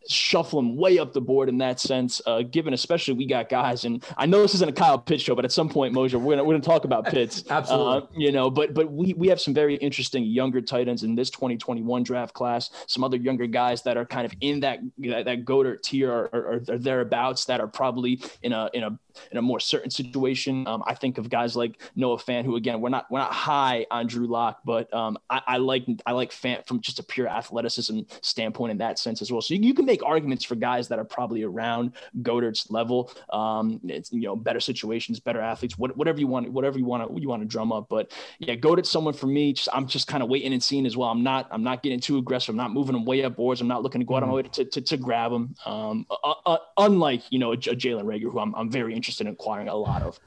shuffle 0.08 0.60
him 0.60 0.76
way 0.76 0.98
up 0.98 1.14
the 1.14 1.22
board 1.22 1.50
in 1.50 1.58
that 1.60 1.80
sense. 1.80 2.22
Uh, 2.26 2.42
given 2.42 2.74
especially 2.74 3.14
we 3.14 3.26
got 3.26 3.50
guys, 3.50 3.86
and 3.86 4.04
I 4.18 4.26
know 4.26 4.42
this 4.42 4.56
isn't 4.56 4.70
a 4.70 4.74
Kyle 4.74 4.98
Pitts 4.98 5.24
show, 5.24 5.36
but 5.36 5.46
at 5.46 5.52
some 5.52 5.70
point, 5.70 5.94
Mosher, 5.94 6.18
we're 6.18 6.34
gonna 6.34 6.44
we're 6.44 6.54
gonna 6.54 6.64
talk 6.64 6.86
about 6.86 7.06
Pitts. 7.12 7.44
Absolutely. 7.50 7.98
Uh, 7.98 8.02
you 8.16 8.32
know, 8.32 8.50
but 8.50 8.74
but 8.74 8.92
we 8.92 9.14
we 9.14 9.28
have 9.28 9.40
some 9.40 9.54
very 9.54 9.76
interesting 9.76 10.24
younger 10.24 10.62
tight 10.62 10.88
ends 10.88 11.04
in 11.04 11.16
this 11.16 11.30
2021 11.30 12.04
draft 12.04 12.34
class. 12.34 12.70
Some 12.88 13.04
other 13.04 13.18
younger 13.18 13.48
guys 13.48 13.84
that 13.84 13.98
are 13.98 14.06
kind 14.06 14.26
of 14.26 14.34
in 14.42 14.62
that 14.62 14.80
that, 15.00 15.26
that 15.26 15.46
Goedert 15.46 15.84
tier 15.84 16.12
or, 16.12 16.30
or, 16.34 16.62
or 16.68 16.78
thereabouts 16.78 17.46
that 17.46 17.60
are 17.62 17.68
probably 17.68 18.22
in 18.42 18.54
a 18.54 18.70
in 18.74 18.84
a 18.84 18.98
in 19.32 19.38
a 19.38 19.42
more 19.42 19.60
certain 19.60 19.92
situation. 19.92 20.68
Um, 20.68 20.84
I 20.86 20.94
think 20.94 21.18
of 21.18 21.30
guys 21.30 21.56
like 21.56 21.82
Noah 21.96 22.18
Fant, 22.18 22.46
who 22.46 22.56
again 22.56 22.82
we're 22.82 22.90
not 22.90 23.06
we're 23.10 23.20
not 23.20 23.34
high 23.34 23.86
on 23.92 24.08
Drew 24.08 24.28
Lock, 24.28 24.60
but 24.66 24.92
um, 24.94 25.18
I, 25.30 25.42
I, 25.48 25.58
like 25.58 25.86
I 26.06 26.14
like 26.14 26.32
Fant 26.32 26.66
from 26.66 26.82
just 26.82 27.00
a 27.00 27.04
pure 27.04 27.28
athleticism 27.28 28.02
standpoint 28.22 28.72
in 28.72 28.78
that 28.80 29.00
sense 29.00 29.22
as 29.22 29.32
well. 29.32 29.42
So 29.50 29.56
you, 29.56 29.62
you, 29.62 29.74
can 29.74 29.86
make 29.86 30.04
arguments 30.06 30.46
for 30.46 30.54
guys 30.54 30.88
that 30.90 31.00
are 31.00 31.04
probably 31.04 31.42
around 31.42 31.94
Goedert's 32.22 32.70
level. 32.70 33.12
Um, 33.32 33.82
it's 33.84 34.14
you 34.14 34.22
know 34.22 34.36
better 34.36 34.60
situations, 34.60 35.20
better 35.20 35.42
athletes, 35.42 35.76
what, 35.76 35.98
whatever 35.98 36.20
you 36.20 36.28
want, 36.28 36.52
whatever 36.52 36.78
you 36.78 36.86
want 36.86 37.10
to 37.10 37.20
you 37.20 37.28
want 37.28 37.42
to 37.42 37.48
drum 37.48 37.72
up. 37.72 37.88
But 37.90 38.12
yeah, 38.38 38.54
Goedert's 38.54 38.92
someone 38.92 39.16
for 39.16 39.26
me. 39.26 39.54
Just, 39.54 39.68
I'm 39.74 39.88
just 39.88 40.06
kind 40.06 40.22
of 40.22 40.30
waiting 40.30 40.54
and 40.54 40.64
seeing 40.64 40.86
as 40.86 40.96
well. 40.96 41.10
I'm 41.10 41.24
not 41.24 41.48
I'm 41.50 41.64
not 41.64 41.82
getting 41.82 42.00
too 42.00 42.20
aggressive. 42.20 42.54
I'm 42.54 42.58
not 42.58 42.74
moving 42.74 42.94
them 42.94 43.06
way 43.06 43.24
up 43.24 43.38
boards. 43.38 43.60
I'm 43.60 43.68
not 43.68 43.82
looking 43.82 44.02
to 44.02 44.06
go 44.06 44.18
out 44.18 44.22
of 44.22 44.30
my 44.30 44.36
mm-hmm. 44.36 44.50
way 44.50 44.66
to, 44.66 44.66
to, 44.66 44.82
to 44.82 44.98
grab 44.98 45.32
them. 45.32 45.56
Um, 45.66 46.06
uh, 46.12 46.34
uh, 46.46 46.58
unlike 46.78 47.24
you 47.32 47.40
know 47.40 47.50
a, 47.50 47.56
a 47.56 47.76
Jalen 47.76 48.04
Reagor, 48.04 48.32
who 48.32 48.38
I'm, 48.38 48.54
I'm 48.54 48.70
very 48.70 48.94
interested 48.94 49.26
in 49.26 49.34
acquiring 49.34 49.68
a 49.68 49.76
lot 49.76 50.04
of. 50.04 50.20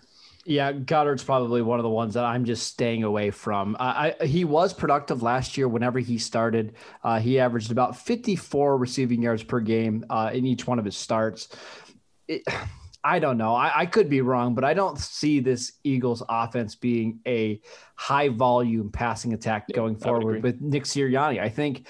Yeah, 0.44 0.72
Goedert's 0.72 1.22
probably 1.22 1.62
one 1.62 1.78
of 1.78 1.84
the 1.84 1.90
ones 1.90 2.14
that 2.14 2.24
I'm 2.24 2.44
just 2.44 2.66
staying 2.66 3.04
away 3.04 3.30
from. 3.30 3.76
I, 3.78 4.14
he 4.22 4.44
was 4.44 4.72
productive 4.72 5.22
last 5.22 5.56
year 5.56 5.68
whenever 5.68 6.00
he 6.00 6.18
started. 6.18 6.74
Uh, 7.04 7.20
he 7.20 7.38
averaged 7.38 7.70
about 7.70 7.96
54 7.96 8.76
receiving 8.76 9.22
yards 9.22 9.44
per 9.44 9.60
game 9.60 10.04
uh, 10.10 10.30
in 10.32 10.44
each 10.44 10.66
one 10.66 10.80
of 10.80 10.84
his 10.84 10.96
starts. 10.96 11.48
It, 12.26 12.42
I 13.04 13.18
don't 13.18 13.36
know. 13.36 13.52
I, 13.52 13.80
I, 13.80 13.86
could 13.86 14.08
be 14.08 14.20
wrong, 14.20 14.54
but 14.54 14.62
I 14.62 14.74
don't 14.74 14.96
see 14.96 15.40
this 15.40 15.72
Eagles 15.82 16.22
offense 16.28 16.76
being 16.76 17.18
a 17.26 17.60
high 17.96 18.28
volume 18.28 18.92
passing 18.92 19.32
attack 19.32 19.64
yeah, 19.66 19.74
going 19.74 19.96
forward 19.96 20.44
with 20.44 20.60
Nick 20.60 20.84
Sirianni. 20.84 21.40
I 21.40 21.48
think 21.48 21.88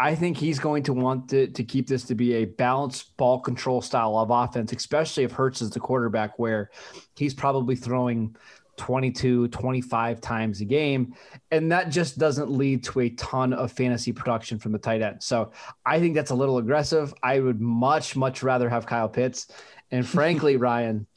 I 0.00 0.14
think 0.14 0.36
he's 0.36 0.58
going 0.58 0.84
to 0.84 0.92
want 0.92 1.28
to, 1.30 1.48
to 1.48 1.64
keep 1.64 1.88
this 1.88 2.04
to 2.04 2.14
be 2.14 2.34
a 2.34 2.44
balanced 2.44 3.16
ball 3.16 3.40
control 3.40 3.82
style 3.82 4.16
of 4.16 4.30
offense, 4.30 4.72
especially 4.72 5.24
if 5.24 5.32
Hurts 5.32 5.60
is 5.60 5.70
the 5.70 5.80
quarterback, 5.80 6.38
where 6.38 6.70
he's 7.16 7.34
probably 7.34 7.74
throwing 7.74 8.36
22, 8.76 9.48
25 9.48 10.20
times 10.20 10.60
a 10.60 10.64
game. 10.64 11.14
And 11.50 11.72
that 11.72 11.90
just 11.90 12.16
doesn't 12.16 12.48
lead 12.48 12.84
to 12.84 13.00
a 13.00 13.10
ton 13.10 13.52
of 13.52 13.72
fantasy 13.72 14.12
production 14.12 14.58
from 14.60 14.70
the 14.70 14.78
tight 14.78 15.02
end. 15.02 15.20
So 15.22 15.50
I 15.84 15.98
think 15.98 16.14
that's 16.14 16.30
a 16.30 16.34
little 16.34 16.58
aggressive. 16.58 17.12
I 17.22 17.40
would 17.40 17.60
much, 17.60 18.14
much 18.14 18.44
rather 18.44 18.68
have 18.68 18.86
Kyle 18.86 19.08
Pitts. 19.08 19.48
And 19.90 20.06
frankly, 20.06 20.56
Ryan, 20.58 21.08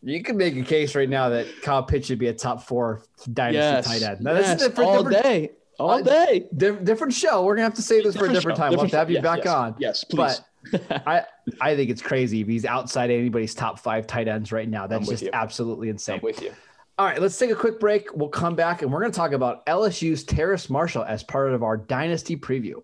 you 0.00 0.22
can 0.22 0.36
make 0.36 0.56
a 0.56 0.62
case 0.62 0.94
right 0.94 1.08
now 1.08 1.28
that 1.30 1.48
Kyle 1.62 1.82
Pitts 1.82 2.06
should 2.06 2.20
be 2.20 2.28
a 2.28 2.34
top 2.34 2.62
four 2.62 3.02
dynasty 3.32 3.58
yes, 3.58 3.86
tight 3.86 4.02
end. 4.02 4.20
Now, 4.20 4.34
yes, 4.34 4.78
all 4.78 5.02
day 5.02 5.50
all 5.78 6.02
day. 6.02 6.46
different 6.56 7.12
show. 7.12 7.44
We're 7.44 7.56
gonna 7.56 7.64
have 7.64 7.74
to 7.74 7.82
say 7.82 8.02
this 8.02 8.14
different 8.14 8.18
for 8.18 8.30
a 8.30 8.34
different 8.34 8.56
show. 8.56 8.62
time. 8.62 8.70
Different 8.72 8.76
we'll 8.76 8.84
have 8.84 8.90
to 8.90 8.96
have 8.98 9.10
you 9.10 9.16
yes, 9.16 9.22
back 9.22 9.44
yes, 9.44 9.54
on. 9.54 9.74
Yes, 9.78 10.04
please. 10.04 10.40
But 10.70 11.02
I 11.06 11.24
I 11.60 11.76
think 11.76 11.90
it's 11.90 12.02
crazy 12.02 12.40
if 12.40 12.46
he's 12.46 12.64
outside 12.64 13.10
anybody's 13.10 13.54
top 13.54 13.78
five 13.78 14.06
tight 14.06 14.28
ends 14.28 14.52
right 14.52 14.68
now. 14.68 14.86
That's 14.86 15.08
just 15.08 15.22
you. 15.24 15.30
absolutely 15.32 15.88
insane. 15.88 16.16
I'm 16.16 16.22
with 16.22 16.42
you. 16.42 16.52
All 16.96 17.06
right, 17.06 17.20
let's 17.20 17.36
take 17.36 17.50
a 17.50 17.56
quick 17.56 17.80
break. 17.80 18.14
We'll 18.14 18.28
come 18.28 18.54
back 18.54 18.82
and 18.82 18.92
we're 18.92 19.00
going 19.00 19.10
to 19.10 19.16
talk 19.16 19.32
about 19.32 19.66
LSU's 19.66 20.22
Terrace 20.22 20.70
Marshall 20.70 21.02
as 21.02 21.24
part 21.24 21.52
of 21.52 21.64
our 21.64 21.76
dynasty 21.76 22.36
preview. 22.36 22.74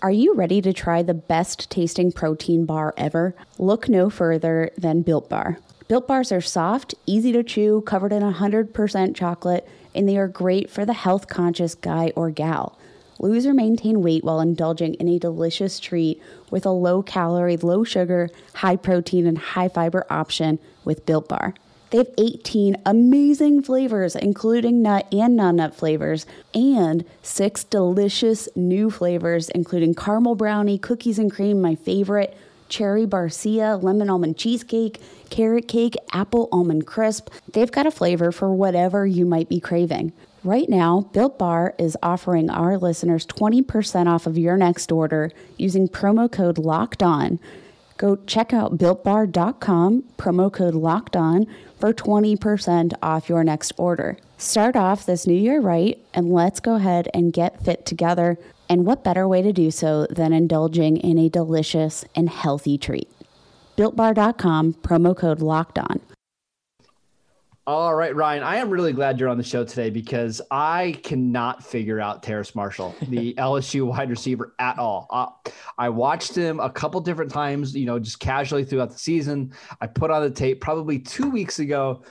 Are 0.00 0.12
you 0.12 0.34
ready 0.34 0.62
to 0.62 0.72
try 0.72 1.02
the 1.02 1.14
best 1.14 1.68
tasting 1.68 2.12
protein 2.12 2.66
bar 2.66 2.94
ever? 2.96 3.34
Look 3.58 3.88
no 3.88 4.10
further 4.10 4.70
than 4.78 5.02
Built 5.02 5.28
Bar. 5.28 5.58
Built 5.88 6.06
Bars 6.06 6.30
are 6.32 6.42
soft, 6.42 6.94
easy 7.06 7.32
to 7.32 7.42
chew, 7.42 7.80
covered 7.80 8.12
in 8.12 8.22
100% 8.22 9.16
chocolate 9.16 9.66
and 9.94 10.06
they 10.06 10.18
are 10.18 10.28
great 10.28 10.68
for 10.68 10.84
the 10.84 10.92
health 10.92 11.28
conscious 11.28 11.74
guy 11.74 12.12
or 12.14 12.30
gal. 12.30 12.78
Lose 13.18 13.46
or 13.46 13.54
maintain 13.54 14.02
weight 14.02 14.22
while 14.22 14.38
indulging 14.38 14.94
in 14.94 15.08
a 15.08 15.18
delicious 15.18 15.80
treat 15.80 16.22
with 16.50 16.66
a 16.66 16.70
low 16.70 17.02
calorie, 17.02 17.56
low 17.56 17.84
sugar, 17.84 18.28
high 18.56 18.76
protein, 18.76 19.26
and 19.26 19.38
high 19.38 19.68
fiber 19.68 20.06
option 20.10 20.58
with 20.84 21.06
Built 21.06 21.26
Bar. 21.26 21.54
They 21.88 21.98
have 21.98 22.10
18 22.18 22.76
amazing 22.84 23.62
flavors, 23.62 24.14
including 24.14 24.82
nut 24.82 25.08
and 25.10 25.34
non 25.36 25.56
nut 25.56 25.74
flavors, 25.74 26.26
and 26.52 27.02
six 27.22 27.64
delicious 27.64 28.46
new 28.54 28.90
flavors, 28.90 29.48
including 29.48 29.94
caramel 29.94 30.34
brownie, 30.34 30.76
cookies 30.76 31.18
and 31.18 31.32
cream, 31.32 31.62
my 31.62 31.74
favorite, 31.74 32.36
cherry 32.68 33.06
barcia, 33.06 33.82
lemon 33.82 34.10
almond 34.10 34.36
cheesecake, 34.36 35.00
carrot 35.30 35.68
cake, 35.68 35.94
apple 36.12 36.48
almond 36.52 36.86
crisp. 36.86 37.30
They've 37.52 37.70
got 37.70 37.86
a 37.86 37.90
flavor 37.90 38.32
for 38.32 38.52
whatever 38.52 39.06
you 39.06 39.24
might 39.24 39.48
be 39.48 39.60
craving. 39.60 40.12
Right 40.44 40.68
now, 40.68 41.10
Built 41.12 41.38
Bar 41.38 41.74
is 41.78 41.96
offering 42.02 42.48
our 42.50 42.78
listeners 42.78 43.26
20% 43.26 44.06
off 44.06 44.26
of 44.26 44.38
your 44.38 44.56
next 44.56 44.92
order 44.92 45.32
using 45.56 45.88
promo 45.88 46.30
code 46.30 46.58
LOCKED 46.58 47.02
ON. 47.02 47.38
Go 47.96 48.16
check 48.26 48.52
out 48.52 48.78
builtbar.com, 48.78 50.04
promo 50.16 50.52
code 50.52 50.74
LOCKED 50.74 51.16
ON 51.16 51.46
for 51.78 51.92
20% 51.92 52.92
off 53.02 53.28
your 53.28 53.42
next 53.42 53.72
order. 53.76 54.16
Start 54.36 54.76
off 54.76 55.04
this 55.04 55.26
new 55.26 55.34
year 55.34 55.60
right, 55.60 55.98
and 56.14 56.32
let's 56.32 56.60
go 56.60 56.76
ahead 56.76 57.08
and 57.12 57.32
get 57.32 57.64
fit 57.64 57.84
together 57.84 58.38
and 58.68 58.84
what 58.84 59.02
better 59.02 59.26
way 59.26 59.42
to 59.42 59.52
do 59.52 59.70
so 59.70 60.06
than 60.10 60.32
indulging 60.32 60.98
in 60.98 61.18
a 61.18 61.28
delicious 61.28 62.04
and 62.14 62.28
healthy 62.28 62.76
treat? 62.76 63.08
BuiltBar.com, 63.78 64.74
promo 64.74 65.16
code 65.16 65.40
locked 65.40 65.78
on. 65.78 66.00
All 67.64 67.94
right, 67.94 68.16
Ryan, 68.16 68.42
I 68.42 68.56
am 68.56 68.70
really 68.70 68.94
glad 68.94 69.20
you're 69.20 69.28
on 69.28 69.36
the 69.36 69.44
show 69.44 69.62
today 69.62 69.90
because 69.90 70.40
I 70.50 70.98
cannot 71.04 71.62
figure 71.62 72.00
out 72.00 72.22
Terrace 72.22 72.54
Marshall, 72.54 72.96
the 73.02 73.34
LSU 73.38 73.86
wide 73.86 74.10
receiver, 74.10 74.54
at 74.58 74.78
all. 74.78 75.06
Uh, 75.10 75.52
I 75.76 75.90
watched 75.90 76.34
him 76.34 76.60
a 76.60 76.70
couple 76.70 76.98
different 77.02 77.30
times, 77.30 77.76
you 77.76 77.84
know, 77.84 77.98
just 77.98 78.20
casually 78.20 78.64
throughout 78.64 78.90
the 78.90 78.98
season. 78.98 79.52
I 79.82 79.86
put 79.86 80.10
on 80.10 80.22
the 80.22 80.30
tape 80.30 80.62
probably 80.62 80.98
two 80.98 81.28
weeks 81.28 81.58
ago, 81.58 82.02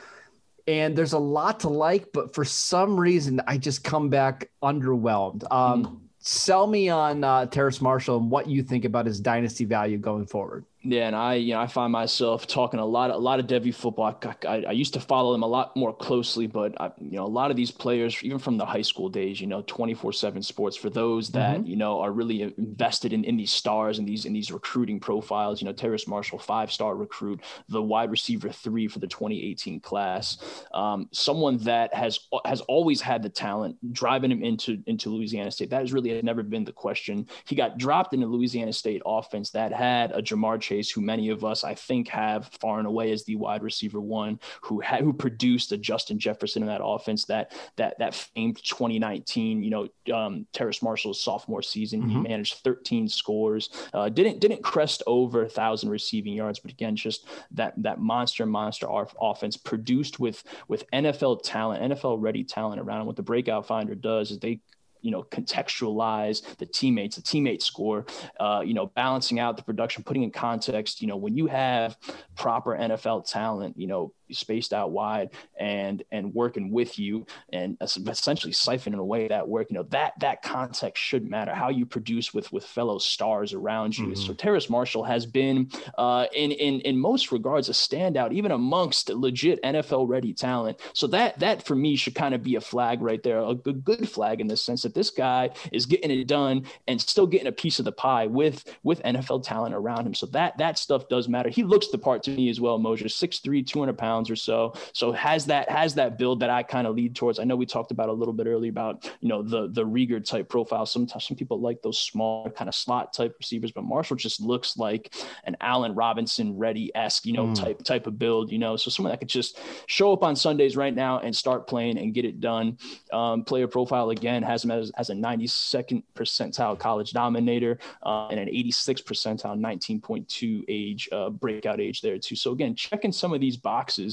and 0.68 0.96
there's 0.96 1.14
a 1.14 1.20
lot 1.20 1.60
to 1.62 1.70
like, 1.70 2.14
but 2.14 2.36
for 2.36 2.46
some 2.46 2.98
reason, 2.98 3.42
I 3.48 3.58
just 3.58 3.84
come 3.84 4.10
back 4.10 4.52
underwhelmed. 4.62 5.44
Um, 5.52 5.86
mm. 5.86 6.00
Sell 6.20 6.68
me 6.68 6.90
on 6.90 7.24
uh, 7.24 7.48
Terrace 7.48 7.82
Marshall 7.82 8.18
and 8.18 8.30
what 8.30 8.48
you 8.48 8.62
think 8.62 8.86
about 8.86 9.06
his 9.08 9.20
dynasty 9.20 9.66
value 9.66 9.98
going 9.98 10.28
forward. 10.28 10.66
Yeah, 10.84 11.08
and 11.08 11.16
I, 11.16 11.34
you 11.36 11.56
know, 11.56 11.60
I 11.60 11.66
find 11.66 11.92
myself 11.92 12.46
talking 12.46 12.80
a 12.80 12.86
lot, 12.86 13.10
a 13.10 13.18
lot 13.18 13.40
of 13.40 13.48
Devy 13.48 13.74
football. 13.74 14.18
I, 14.24 14.48
I, 14.48 14.64
I, 14.68 14.72
used 14.72 14.94
to 14.94 15.00
follow 15.00 15.32
them 15.32 15.42
a 15.42 15.48
lot 15.48 15.76
more 15.76 15.92
closely, 15.92 16.46
but 16.46 16.80
I, 16.80 16.92
you 17.02 17.18
know, 17.18 17.26
a 17.26 17.28
lot 17.28 17.50
of 17.50 17.58
these 17.58 17.72
players, 17.72 18.24
even 18.24 18.38
from 18.38 18.58
the 18.58 18.66
high 18.66 18.84
school 18.84 19.10
days, 19.10 19.42
you 19.42 19.48
know, 19.48 19.64
twenty 19.64 19.96
four 19.96 20.14
seven 20.14 20.44
sports 20.44 20.78
for 20.78 20.92
those 20.92 21.30
that 21.32 21.58
mm-hmm. 21.58 21.68
you 21.68 21.78
know 21.78 22.00
are 22.00 22.12
really 22.12 22.44
invested 22.44 23.12
in, 23.12 23.24
in 23.24 23.36
these 23.36 23.52
stars 23.52 23.98
and 23.98 24.08
these 24.08 24.26
in 24.26 24.34
these 24.34 24.52
recruiting 24.52 25.00
profiles. 25.00 25.62
You 25.62 25.66
know, 25.66 25.74
Terrace 25.74 26.08
Marshall, 26.08 26.38
five 26.38 26.72
star 26.72 26.96
recruit, 26.96 27.42
the 27.70 27.82
wide 27.82 28.12
receiver 28.12 28.50
three 28.50 28.88
for 28.88 29.00
the 29.00 29.08
twenty 29.08 29.44
eighteen 29.44 29.80
class, 29.80 30.38
um, 30.76 31.10
someone 31.12 31.58
that 31.60 31.92
has 31.96 32.20
has 32.46 32.62
always 32.62 33.02
had 33.02 33.24
the 33.24 33.30
talent, 33.30 33.76
driving 33.94 34.32
him 34.32 34.44
into 34.44 34.78
into 34.86 35.10
Louisiana 35.10 35.50
State. 35.50 35.72
That 35.72 35.82
has 35.82 35.92
really 35.92 36.22
never 36.22 36.44
been 36.44 36.66
the 36.66 36.72
question. 36.72 37.28
He 37.46 37.56
got 37.56 37.80
dropped 37.80 38.14
in 38.14 38.22
the 38.22 38.28
Louisiana 38.28 38.74
State 38.74 39.02
offense 39.08 39.50
that 39.52 39.74
had 39.74 40.12
a 40.12 40.22
Ja'Marr 40.22 40.67
Chase 40.68 40.92
who 40.92 41.02
many 41.02 41.30
of 41.30 41.46
us 41.46 41.64
I 41.64 41.74
think 41.74 42.10
have 42.10 42.50
far 42.60 42.80
and 42.80 42.88
away 42.88 43.12
as 43.12 43.24
the 43.24 43.36
wide 43.36 43.64
receiver 43.64 44.02
one, 44.02 44.40
who 44.62 44.80
had 44.80 45.02
who 45.02 45.14
produced 45.14 45.72
a 45.72 45.78
Justin 45.78 46.20
Jefferson 46.20 46.62
in 46.64 46.68
that 46.68 46.84
offense, 46.84 47.26
that 47.26 47.54
that 47.78 47.98
that 48.00 48.14
famed 48.14 48.58
2019, 48.64 49.64
you 49.64 49.70
know, 49.70 49.88
um, 50.14 50.46
Terrace 50.52 50.82
Marshall's 50.82 51.22
sophomore 51.22 51.62
season. 51.62 52.02
Mm-hmm. 52.02 52.10
He 52.10 52.18
managed 52.18 52.56
13 52.64 53.08
scores, 53.08 53.70
uh, 53.94 54.10
didn't 54.10 54.40
didn't 54.40 54.64
crest 54.64 55.04
over 55.08 55.44
a 55.44 55.50
thousand 55.50 55.90
receiving 55.90 56.34
yards, 56.34 56.60
but 56.60 56.72
again, 56.72 56.96
just 56.96 57.28
that 57.52 57.74
that 57.78 58.00
monster 58.00 58.46
monster 58.46 58.88
offense 59.22 59.58
produced 59.58 60.20
with 60.20 60.44
with 60.68 60.90
NFL 60.92 61.42
talent, 61.44 61.94
NFL 61.94 62.18
ready 62.22 62.44
talent 62.44 62.82
around. 62.82 63.06
What 63.06 63.16
the 63.16 63.24
breakout 63.24 63.68
finder 63.68 63.96
does 63.96 64.32
is 64.32 64.40
they 64.40 64.60
you 65.08 65.12
know 65.12 65.24
contextualize 65.24 66.58
the 66.58 66.66
teammates 66.66 67.16
the 67.16 67.22
teammate 67.22 67.62
score 67.62 68.06
uh, 68.42 68.62
you 68.64 68.74
know 68.74 68.88
balancing 68.88 69.40
out 69.40 69.56
the 69.56 69.64
production 69.64 70.04
putting 70.04 70.24
in 70.24 70.32
context 70.32 71.02
you 71.02 71.08
know 71.08 71.16
when 71.16 71.38
you 71.38 71.48
have 71.48 71.98
proper 72.36 72.78
nfl 72.78 73.26
talent 73.26 73.74
you 73.78 73.88
know 73.88 74.12
spaced 74.32 74.74
out 74.74 74.92
wide 74.92 75.30
and 75.60 76.04
and 76.12 76.34
working 76.34 76.72
with 76.72 77.00
you 77.00 77.26
and 77.54 77.78
essentially 77.82 78.54
siphoning 78.54 79.00
away 79.00 79.28
that 79.28 79.48
work 79.48 79.68
you 79.70 79.76
know 79.76 79.84
that 79.84 80.14
that 80.20 80.42
context 80.42 81.02
should 81.02 81.30
matter. 81.30 81.54
How 81.54 81.70
you 81.70 81.86
produce 81.86 82.34
with 82.34 82.52
with 82.52 82.64
fellow 82.64 82.98
stars 82.98 83.54
around 83.54 83.98
you 83.98 84.08
mm-hmm. 84.08 84.16
so 84.16 84.34
Terrace 84.34 84.70
Marshall 84.70 85.04
has 85.04 85.26
been 85.26 85.70
uh, 85.98 86.28
in 86.34 86.52
in 86.52 86.82
in 86.82 86.98
most 86.98 87.32
regards 87.32 87.70
a 87.70 87.74
standout 87.74 88.32
even 88.34 88.52
amongst 88.52 89.10
legit 89.10 89.62
NFL 89.64 90.08
ready 90.08 90.34
talent. 90.34 90.80
So 90.94 91.08
that 91.08 91.40
that 91.40 91.66
for 91.66 91.76
me 91.76 91.96
should 91.96 92.16
kind 92.16 92.34
of 92.34 92.44
be 92.44 92.56
a 92.56 92.62
flag 92.62 93.02
right 93.02 93.22
there 93.24 93.40
a 93.40 93.56
good, 93.56 93.84
good 93.84 94.10
flag 94.10 94.42
in 94.42 94.48
the 94.48 94.58
sense 94.58 94.84
that 94.84 94.94
this 94.94 95.10
guy 95.10 95.50
is 95.72 95.86
getting 95.86 96.12
it 96.12 96.28
done 96.28 96.66
and 96.88 97.00
still 97.00 97.28
getting 97.28 97.48
a 97.48 97.52
piece 97.52 97.80
of 97.80 97.86
the 97.86 97.92
pie 97.92 98.28
with 98.28 98.64
with 98.84 99.02
NFL 99.04 99.44
talent 99.44 99.74
around 99.74 100.06
him. 100.06 100.14
So 100.14 100.26
that 100.28 100.58
that 100.58 100.78
stuff 100.78 101.08
does 101.10 101.28
matter. 101.28 101.50
He 101.50 101.64
looks 101.64 101.88
the 101.88 101.98
part 101.98 102.24
to 102.24 102.32
me 102.32 102.50
as 102.50 102.60
well 102.60 102.78
Mosher 102.78 103.06
6'3 103.06 103.66
200 103.66 103.98
pounds 103.98 104.17
pounds 104.18 104.30
or 104.30 104.36
so. 104.36 104.74
So 104.94 105.12
has 105.12 105.46
that 105.46 105.70
has 105.70 105.96
that 105.96 106.18
build 106.18 106.40
that 106.40 106.50
I 106.50 106.64
kind 106.64 106.88
of 106.88 106.96
lead 106.96 107.16
towards. 107.16 107.40
I 107.40 107.44
know 107.44 107.56
we 107.56 107.66
talked 107.66 107.92
about 107.92 108.10
a 108.10 108.14
little 108.14 108.34
bit 108.34 108.48
earlier 108.48 108.70
about 108.70 109.10
you 109.22 109.30
know 109.30 109.44
the 109.44 109.70
the 109.72 109.86
Reagor 109.86 110.24
type 110.24 110.50
profile. 110.50 110.86
Sometimes 110.86 111.26
some 111.26 111.38
people 111.38 111.60
like 111.60 111.82
those 111.82 112.00
small 112.00 112.50
kind 112.50 112.68
of 112.68 112.76
slot 112.76 113.14
type 113.14 113.36
receivers, 113.40 113.72
but 113.72 113.84
Marshall 113.84 114.18
just 114.18 114.42
looks 114.42 114.78
like 114.78 115.14
an 115.46 115.56
Allen 115.62 115.94
Robinson 115.94 116.58
ready 116.58 116.92
esque 116.96 117.26
you 117.26 117.34
know 117.34 117.48
mm. 117.48 117.56
type 117.56 117.84
type 117.84 118.08
of 118.08 118.18
build. 118.18 118.52
You 118.52 118.60
know, 118.60 118.76
so 118.76 118.90
someone 118.90 119.12
that 119.12 119.20
could 119.20 119.30
just 119.30 119.60
show 119.86 120.12
up 120.14 120.24
on 120.24 120.36
Sundays 120.36 120.76
right 120.76 120.94
now 120.94 121.20
and 121.20 121.36
start 121.36 121.68
playing 121.68 121.98
and 121.98 122.14
get 122.14 122.26
it 122.26 122.40
done. 122.40 122.78
Um, 123.14 123.44
player 123.44 123.68
profile 123.68 124.10
again 124.10 124.44
has 124.44 124.64
him 124.64 124.72
as, 124.72 124.92
as 124.98 125.10
a 125.10 125.14
92nd 125.14 126.04
percentile 126.16 126.78
college 126.78 127.12
dominator 127.12 127.80
uh, 128.04 128.28
and 128.28 128.40
an 128.40 128.48
86th 128.48 129.04
percentile 129.04 129.58
19.2 129.58 130.64
age 130.68 131.10
uh, 131.12 131.30
breakout 131.30 131.80
age 131.80 132.02
there 132.02 132.18
too. 132.18 132.36
So 132.36 132.52
again, 132.52 132.76
checking 132.76 133.12
some 133.12 133.34
of 133.34 133.42
these 133.42 133.58
boxes 133.58 134.07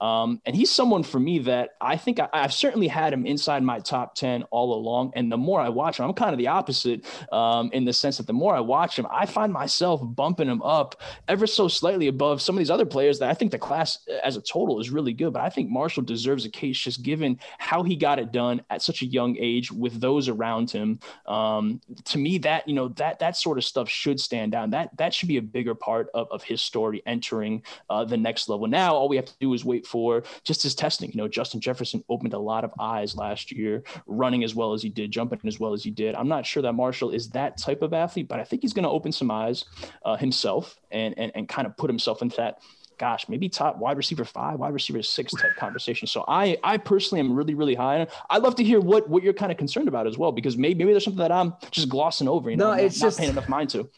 um, 0.00 0.40
and 0.46 0.56
he's 0.56 0.70
someone 0.70 1.02
for 1.02 1.20
me 1.20 1.38
that 1.40 1.70
I 1.80 1.96
think 1.96 2.20
I, 2.20 2.28
have 2.32 2.52
certainly 2.52 2.88
had 2.88 3.12
him 3.12 3.26
inside 3.26 3.62
my 3.62 3.78
top 3.78 4.14
10 4.14 4.44
all 4.44 4.74
along. 4.74 5.12
And 5.14 5.30
the 5.30 5.36
more 5.36 5.60
I 5.60 5.68
watch 5.68 5.98
him, 5.98 6.06
I'm 6.06 6.14
kind 6.14 6.32
of 6.32 6.38
the 6.38 6.48
opposite 6.48 7.04
um, 7.32 7.70
in 7.72 7.84
the 7.84 7.92
sense 7.92 8.16
that 8.16 8.26
the 8.26 8.32
more 8.32 8.54
I 8.54 8.60
watch 8.60 8.98
him, 8.98 9.06
I 9.10 9.26
find 9.26 9.52
myself 9.52 10.00
bumping 10.02 10.48
him 10.48 10.62
up 10.62 11.00
ever 11.28 11.46
so 11.46 11.68
slightly 11.68 12.08
above 12.08 12.40
some 12.40 12.54
of 12.54 12.58
these 12.58 12.70
other 12.70 12.86
players 12.86 13.18
that 13.18 13.30
I 13.30 13.34
think 13.34 13.50
the 13.50 13.58
class 13.58 13.98
as 14.22 14.36
a 14.36 14.42
total 14.42 14.80
is 14.80 14.90
really 14.90 15.12
good. 15.12 15.32
But 15.32 15.42
I 15.42 15.50
think 15.50 15.70
Marshall 15.70 16.02
deserves 16.02 16.44
a 16.44 16.50
case 16.50 16.78
just 16.78 17.02
given 17.02 17.38
how 17.58 17.82
he 17.82 17.96
got 17.96 18.18
it 18.18 18.32
done 18.32 18.62
at 18.70 18.82
such 18.82 19.02
a 19.02 19.06
young 19.06 19.36
age 19.38 19.70
with 19.70 20.00
those 20.00 20.28
around 20.28 20.70
him. 20.70 21.00
Um, 21.26 21.80
to 22.04 22.18
me, 22.18 22.38
that, 22.38 22.66
you 22.66 22.74
know, 22.74 22.88
that, 22.88 23.18
that 23.18 23.36
sort 23.36 23.58
of 23.58 23.64
stuff 23.64 23.88
should 23.88 24.20
stand 24.20 24.52
down. 24.52 24.70
That, 24.70 24.96
that 24.96 25.12
should 25.14 25.28
be 25.28 25.36
a 25.36 25.42
bigger 25.42 25.74
part 25.74 26.08
of, 26.14 26.28
of 26.30 26.42
his 26.42 26.60
story 26.60 27.02
entering 27.06 27.62
uh, 27.88 28.04
the 28.04 28.16
next 28.16 28.48
level. 28.48 28.66
Now, 28.66 28.94
all 28.94 29.08
we 29.08 29.16
have 29.16 29.26
to 29.26 29.34
do 29.40 29.54
is 29.54 29.64
wait 29.64 29.86
for 29.86 30.22
just 30.44 30.62
his 30.62 30.74
testing. 30.74 31.10
You 31.10 31.18
know, 31.18 31.28
Justin 31.28 31.60
Jefferson 31.60 32.04
opened 32.08 32.34
a 32.34 32.38
lot 32.38 32.64
of 32.64 32.72
eyes 32.78 33.16
last 33.16 33.50
year, 33.50 33.82
running 34.06 34.44
as 34.44 34.54
well 34.54 34.72
as 34.72 34.82
he 34.82 34.88
did, 34.88 35.10
jumping 35.10 35.40
as 35.46 35.58
well 35.58 35.72
as 35.72 35.82
he 35.82 35.90
did. 35.90 36.14
I'm 36.14 36.28
not 36.28 36.46
sure 36.46 36.62
that 36.62 36.74
Marshall 36.74 37.10
is 37.10 37.30
that 37.30 37.58
type 37.58 37.82
of 37.82 37.92
athlete, 37.92 38.28
but 38.28 38.38
I 38.38 38.44
think 38.44 38.62
he's 38.62 38.72
going 38.72 38.84
to 38.84 38.90
open 38.90 39.12
some 39.12 39.30
eyes 39.30 39.64
uh, 40.04 40.16
himself 40.16 40.78
and, 40.90 41.18
and 41.18 41.32
and 41.34 41.48
kind 41.48 41.66
of 41.66 41.76
put 41.76 41.90
himself 41.90 42.22
into 42.22 42.36
that 42.36 42.58
gosh, 42.98 43.30
maybe 43.30 43.48
top 43.48 43.78
wide 43.78 43.96
receiver 43.96 44.26
five, 44.26 44.58
wide 44.58 44.74
receiver 44.74 45.02
six 45.02 45.32
type 45.32 45.56
conversation. 45.56 46.06
So 46.06 46.22
I, 46.28 46.58
I 46.62 46.76
personally 46.76 47.20
am 47.20 47.32
really, 47.32 47.54
really 47.54 47.74
high. 47.74 48.06
I'd 48.28 48.42
love 48.42 48.56
to 48.56 48.64
hear 48.64 48.78
what, 48.78 49.08
what 49.08 49.22
you're 49.22 49.32
kind 49.32 49.50
of 49.50 49.56
concerned 49.56 49.88
about 49.88 50.06
as 50.06 50.18
well, 50.18 50.32
because 50.32 50.58
maybe, 50.58 50.80
maybe 50.80 50.92
there's 50.92 51.04
something 51.04 51.18
that 51.18 51.32
I'm 51.32 51.54
just 51.70 51.88
glossing 51.88 52.28
over. 52.28 52.50
You 52.50 52.58
know, 52.58 52.74
no, 52.74 52.84
it's 52.84 53.00
not, 53.00 53.06
just 53.06 53.18
not 53.18 53.22
paying 53.22 53.32
enough 53.32 53.48
mind 53.48 53.70
to 53.70 53.88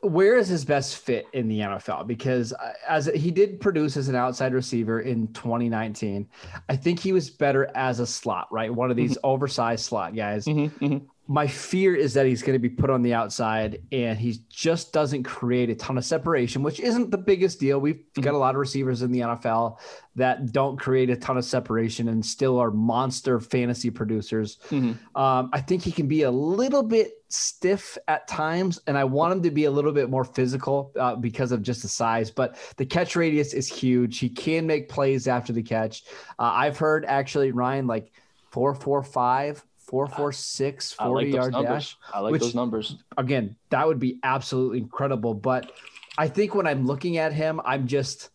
where 0.00 0.36
is 0.36 0.48
his 0.48 0.64
best 0.64 0.96
fit 0.96 1.26
in 1.32 1.48
the 1.48 1.60
NFL? 1.60 2.06
Because 2.06 2.52
uh, 2.52 2.72
as 2.88 3.06
he 3.06 3.30
did 3.30 3.60
produce 3.60 3.96
as 3.96 4.08
an 4.08 4.14
outside 4.14 4.54
receiver 4.54 5.00
in 5.00 5.28
2019, 5.34 6.28
I 6.68 6.76
think 6.76 6.98
he 6.98 7.12
was 7.12 7.28
better 7.28 7.70
as 7.74 8.00
a 8.00 8.06
slot, 8.06 8.48
right? 8.50 8.72
One 8.72 8.90
of 8.90 8.96
these 8.96 9.12
mm-hmm. 9.12 9.26
oversized 9.26 9.84
slot 9.84 10.14
guys. 10.14 10.46
Mm-hmm, 10.46 10.84
mm-hmm 10.84 11.06
my 11.28 11.46
fear 11.46 11.94
is 11.94 12.14
that 12.14 12.26
he's 12.26 12.42
going 12.42 12.54
to 12.54 12.60
be 12.60 12.68
put 12.68 12.88
on 12.88 13.02
the 13.02 13.12
outside 13.12 13.82
and 13.90 14.18
he 14.18 14.38
just 14.48 14.92
doesn't 14.92 15.24
create 15.24 15.70
a 15.70 15.74
ton 15.74 15.98
of 15.98 16.04
separation, 16.04 16.62
which 16.62 16.78
isn't 16.78 17.10
the 17.10 17.18
biggest 17.18 17.58
deal. 17.58 17.80
We've 17.80 17.96
mm-hmm. 17.96 18.22
got 18.22 18.34
a 18.34 18.38
lot 18.38 18.54
of 18.54 18.60
receivers 18.60 19.02
in 19.02 19.10
the 19.10 19.20
NFL 19.20 19.78
that 20.14 20.52
don't 20.52 20.76
create 20.76 21.10
a 21.10 21.16
ton 21.16 21.36
of 21.36 21.44
separation 21.44 22.08
and 22.08 22.24
still 22.24 22.58
are 22.58 22.70
monster 22.70 23.40
fantasy 23.40 23.90
producers. 23.90 24.58
Mm-hmm. 24.70 25.20
Um, 25.20 25.50
I 25.52 25.60
think 25.60 25.82
he 25.82 25.90
can 25.90 26.06
be 26.06 26.22
a 26.22 26.30
little 26.30 26.84
bit 26.84 27.12
stiff 27.28 27.98
at 28.06 28.28
times, 28.28 28.80
and 28.86 28.96
I 28.96 29.02
want 29.02 29.32
him 29.32 29.42
to 29.42 29.50
be 29.50 29.64
a 29.64 29.70
little 29.70 29.92
bit 29.92 30.08
more 30.08 30.24
physical 30.24 30.92
uh, 30.98 31.16
because 31.16 31.50
of 31.50 31.60
just 31.60 31.82
the 31.82 31.88
size. 31.88 32.30
But 32.30 32.56
the 32.76 32.86
catch 32.86 33.16
radius 33.16 33.52
is 33.52 33.66
huge. 33.66 34.18
He 34.18 34.28
can 34.28 34.64
make 34.64 34.88
plays 34.88 35.26
after 35.26 35.52
the 35.52 35.62
catch. 35.62 36.04
Uh, 36.38 36.52
I've 36.54 36.78
heard 36.78 37.04
actually, 37.04 37.50
Ryan, 37.50 37.88
like 37.88 38.12
four, 38.52 38.74
four, 38.74 39.02
five 39.02 39.64
four 39.86 40.06
four 40.06 40.32
six 40.32 40.92
40 40.92 41.26
like 41.26 41.34
yard 41.34 41.52
numbers. 41.52 41.70
dash. 41.70 41.96
I 42.12 42.20
like 42.20 42.32
which, 42.32 42.42
those 42.42 42.54
numbers. 42.54 42.96
Again, 43.16 43.56
that 43.70 43.86
would 43.86 43.98
be 43.98 44.18
absolutely 44.22 44.78
incredible. 44.78 45.34
But 45.34 45.72
I 46.18 46.28
think 46.28 46.54
when 46.54 46.66
I'm 46.66 46.86
looking 46.86 47.18
at 47.18 47.32
him, 47.32 47.60
I'm 47.64 47.86
just 47.86 48.30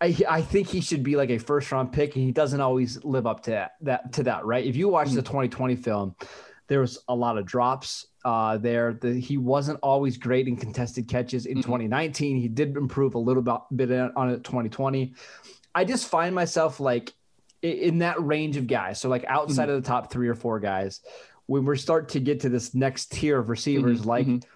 I, 0.00 0.16
I 0.28 0.42
think 0.42 0.68
he 0.68 0.80
should 0.80 1.02
be 1.02 1.16
like 1.16 1.30
a 1.30 1.38
first 1.38 1.72
round 1.72 1.92
pick, 1.92 2.14
and 2.14 2.24
he 2.24 2.30
doesn't 2.30 2.60
always 2.60 3.04
live 3.04 3.26
up 3.26 3.42
to 3.44 3.50
that, 3.50 3.72
that 3.82 4.12
to 4.14 4.22
that, 4.24 4.44
right? 4.44 4.64
If 4.64 4.76
you 4.76 4.88
watch 4.88 5.08
mm-hmm. 5.08 5.16
the 5.16 5.22
2020 5.22 5.76
film, 5.76 6.14
there 6.68 6.80
was 6.80 6.98
a 7.08 7.14
lot 7.14 7.36
of 7.36 7.46
drops 7.46 8.06
uh, 8.24 8.58
there. 8.58 8.92
The, 8.92 9.14
he 9.14 9.38
wasn't 9.38 9.80
always 9.82 10.16
great 10.16 10.46
in 10.46 10.56
contested 10.56 11.08
catches 11.08 11.46
in 11.46 11.54
mm-hmm. 11.58 11.62
2019. 11.62 12.36
He 12.36 12.48
did 12.48 12.76
improve 12.76 13.14
a 13.14 13.18
little 13.18 13.42
bit 13.42 13.90
on 13.90 14.30
it 14.30 14.44
2020. 14.44 15.14
I 15.74 15.84
just 15.84 16.08
find 16.08 16.34
myself 16.34 16.78
like 16.78 17.12
in 17.62 17.98
that 17.98 18.22
range 18.22 18.56
of 18.56 18.66
guys. 18.66 19.00
So 19.00 19.08
like 19.08 19.24
outside 19.26 19.68
mm-hmm. 19.68 19.76
of 19.76 19.82
the 19.82 19.88
top 19.88 20.12
three 20.12 20.28
or 20.28 20.34
four 20.34 20.60
guys, 20.60 21.00
when 21.46 21.64
we 21.64 21.76
start 21.76 22.10
to 22.10 22.20
get 22.20 22.40
to 22.40 22.48
this 22.48 22.74
next 22.74 23.12
tier 23.12 23.38
of 23.38 23.48
receivers, 23.48 24.00
mm-hmm. 24.00 24.08
like 24.08 24.26
mm-hmm. 24.26 24.48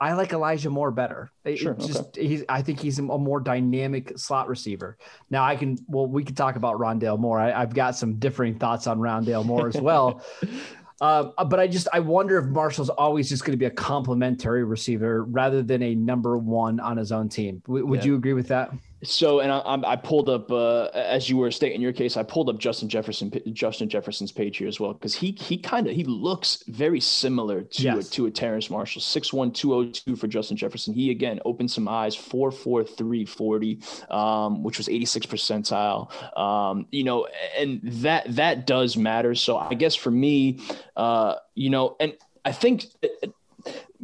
I 0.00 0.12
like 0.12 0.32
Elijah 0.32 0.70
Moore 0.70 0.92
better. 0.92 1.30
Sure, 1.56 1.74
just 1.74 1.98
okay. 1.98 2.26
he's 2.26 2.44
I 2.48 2.62
think 2.62 2.78
he's 2.80 2.98
a 2.98 3.02
more 3.02 3.40
dynamic 3.40 4.16
slot 4.16 4.48
receiver. 4.48 4.96
Now 5.30 5.44
I 5.44 5.56
can 5.56 5.76
well 5.88 6.06
we 6.06 6.24
could 6.24 6.36
talk 6.36 6.56
about 6.56 6.78
Rondale 6.78 7.18
Moore. 7.18 7.40
I, 7.40 7.50
have 7.50 7.74
got 7.74 7.96
some 7.96 8.18
differing 8.18 8.58
thoughts 8.58 8.86
on 8.86 8.98
Rondale 8.98 9.44
Moore 9.44 9.68
as 9.68 9.80
well. 9.80 10.22
Um, 11.00 11.32
but 11.46 11.60
I 11.60 11.68
just 11.68 11.86
I 11.92 12.00
wonder 12.00 12.38
if 12.38 12.46
Marshall's 12.46 12.88
always 12.88 13.28
just 13.28 13.44
going 13.44 13.52
to 13.52 13.56
be 13.56 13.66
a 13.66 13.70
complementary 13.70 14.64
receiver 14.64 15.22
rather 15.22 15.62
than 15.62 15.80
a 15.80 15.94
number 15.94 16.36
one 16.36 16.80
on 16.80 16.96
his 16.96 17.12
own 17.12 17.28
team. 17.28 17.62
W- 17.66 17.86
would 17.86 18.00
yeah. 18.00 18.06
you 18.06 18.14
agree 18.16 18.32
with 18.32 18.48
that? 18.48 18.72
So, 19.04 19.38
and 19.38 19.52
I, 19.52 19.92
I 19.92 19.96
pulled 19.96 20.28
up 20.28 20.50
uh, 20.50 20.86
as 20.92 21.30
you 21.30 21.36
were 21.36 21.52
stating 21.52 21.80
your 21.80 21.92
case. 21.92 22.16
I 22.16 22.24
pulled 22.24 22.48
up 22.48 22.58
Justin 22.58 22.88
Jefferson, 22.88 23.32
Justin 23.52 23.88
Jefferson's 23.88 24.32
page 24.32 24.56
here 24.56 24.66
as 24.66 24.80
well 24.80 24.92
because 24.92 25.14
he 25.14 25.32
he 25.32 25.56
kind 25.56 25.86
of 25.86 25.94
he 25.94 26.02
looks 26.02 26.64
very 26.66 26.98
similar 26.98 27.62
to 27.62 27.82
yes. 27.82 28.08
a, 28.08 28.10
to 28.12 28.26
a 28.26 28.30
Terrace 28.30 28.70
Marshall. 28.70 29.00
six 29.00 29.32
one 29.32 29.52
two 29.52 29.68
zero 29.68 29.84
two 29.92 30.16
for 30.16 30.26
Justin 30.26 30.56
Jefferson. 30.56 30.94
He 30.94 31.12
again 31.12 31.38
opened 31.44 31.70
some 31.70 31.86
eyes. 31.86 32.16
Four 32.16 32.50
four 32.50 32.82
three 32.82 33.24
forty, 33.24 33.80
um, 34.10 34.64
which 34.64 34.78
was 34.78 34.88
eighty 34.88 35.06
six 35.06 35.26
percentile. 35.26 36.10
Um, 36.36 36.86
you 36.90 37.04
know, 37.04 37.28
and 37.56 37.80
that 37.84 38.34
that 38.34 38.66
does 38.66 38.96
matter. 38.96 39.36
So 39.36 39.56
I 39.56 39.74
guess 39.74 39.94
for 39.94 40.10
me, 40.10 40.60
uh, 40.96 41.36
you 41.54 41.70
know, 41.70 41.96
and 42.00 42.14
I 42.44 42.50
think 42.50 42.86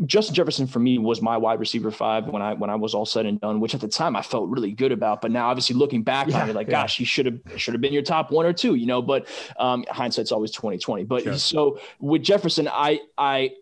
Justin 0.07 0.35
Jefferson 0.35 0.67
for 0.67 0.81
me 0.81 0.99
was 0.99 1.23
my 1.23 1.37
wide 1.37 1.61
receiver 1.61 1.91
five 1.93 2.27
when 2.27 2.43
I 2.43 2.55
when 2.55 2.69
I 2.69 2.75
was 2.75 2.95
all 2.95 3.07
said 3.07 3.27
and 3.27 3.41
done, 3.41 3.61
which 3.61 3.75
at 3.75 3.81
the 3.81 3.89
time 3.89 4.17
I 4.17 4.23
felt 4.23 4.49
really 4.49 4.73
good 4.73 4.91
about. 4.91 5.23
But 5.23 5.31
now, 5.31 5.49
obviously, 5.49 5.77
looking 5.77 6.03
back 6.03 6.29
yeah, 6.29 6.43
on 6.43 6.51
it, 6.51 6.57
like, 6.57 6.67
yeah. 6.67 6.83
gosh, 6.83 6.97
he 6.97 7.05
should 7.05 7.27
have 7.27 7.39
should 7.57 7.75
have 7.75 7.81
been 7.81 7.93
your 7.93 8.03
top 8.03 8.33
one 8.33 8.45
or 8.45 8.53
two, 8.53 8.75
you 8.75 8.87
know. 8.87 9.01
But 9.01 9.29
um, 9.57 9.85
hindsight's 9.89 10.33
always 10.33 10.51
twenty 10.51 10.79
twenty. 10.79 11.05
But 11.05 11.23
sure. 11.23 11.39
so 11.39 11.79
with 12.01 12.23
Jefferson, 12.23 12.69
I 12.69 13.01
I 13.17 13.53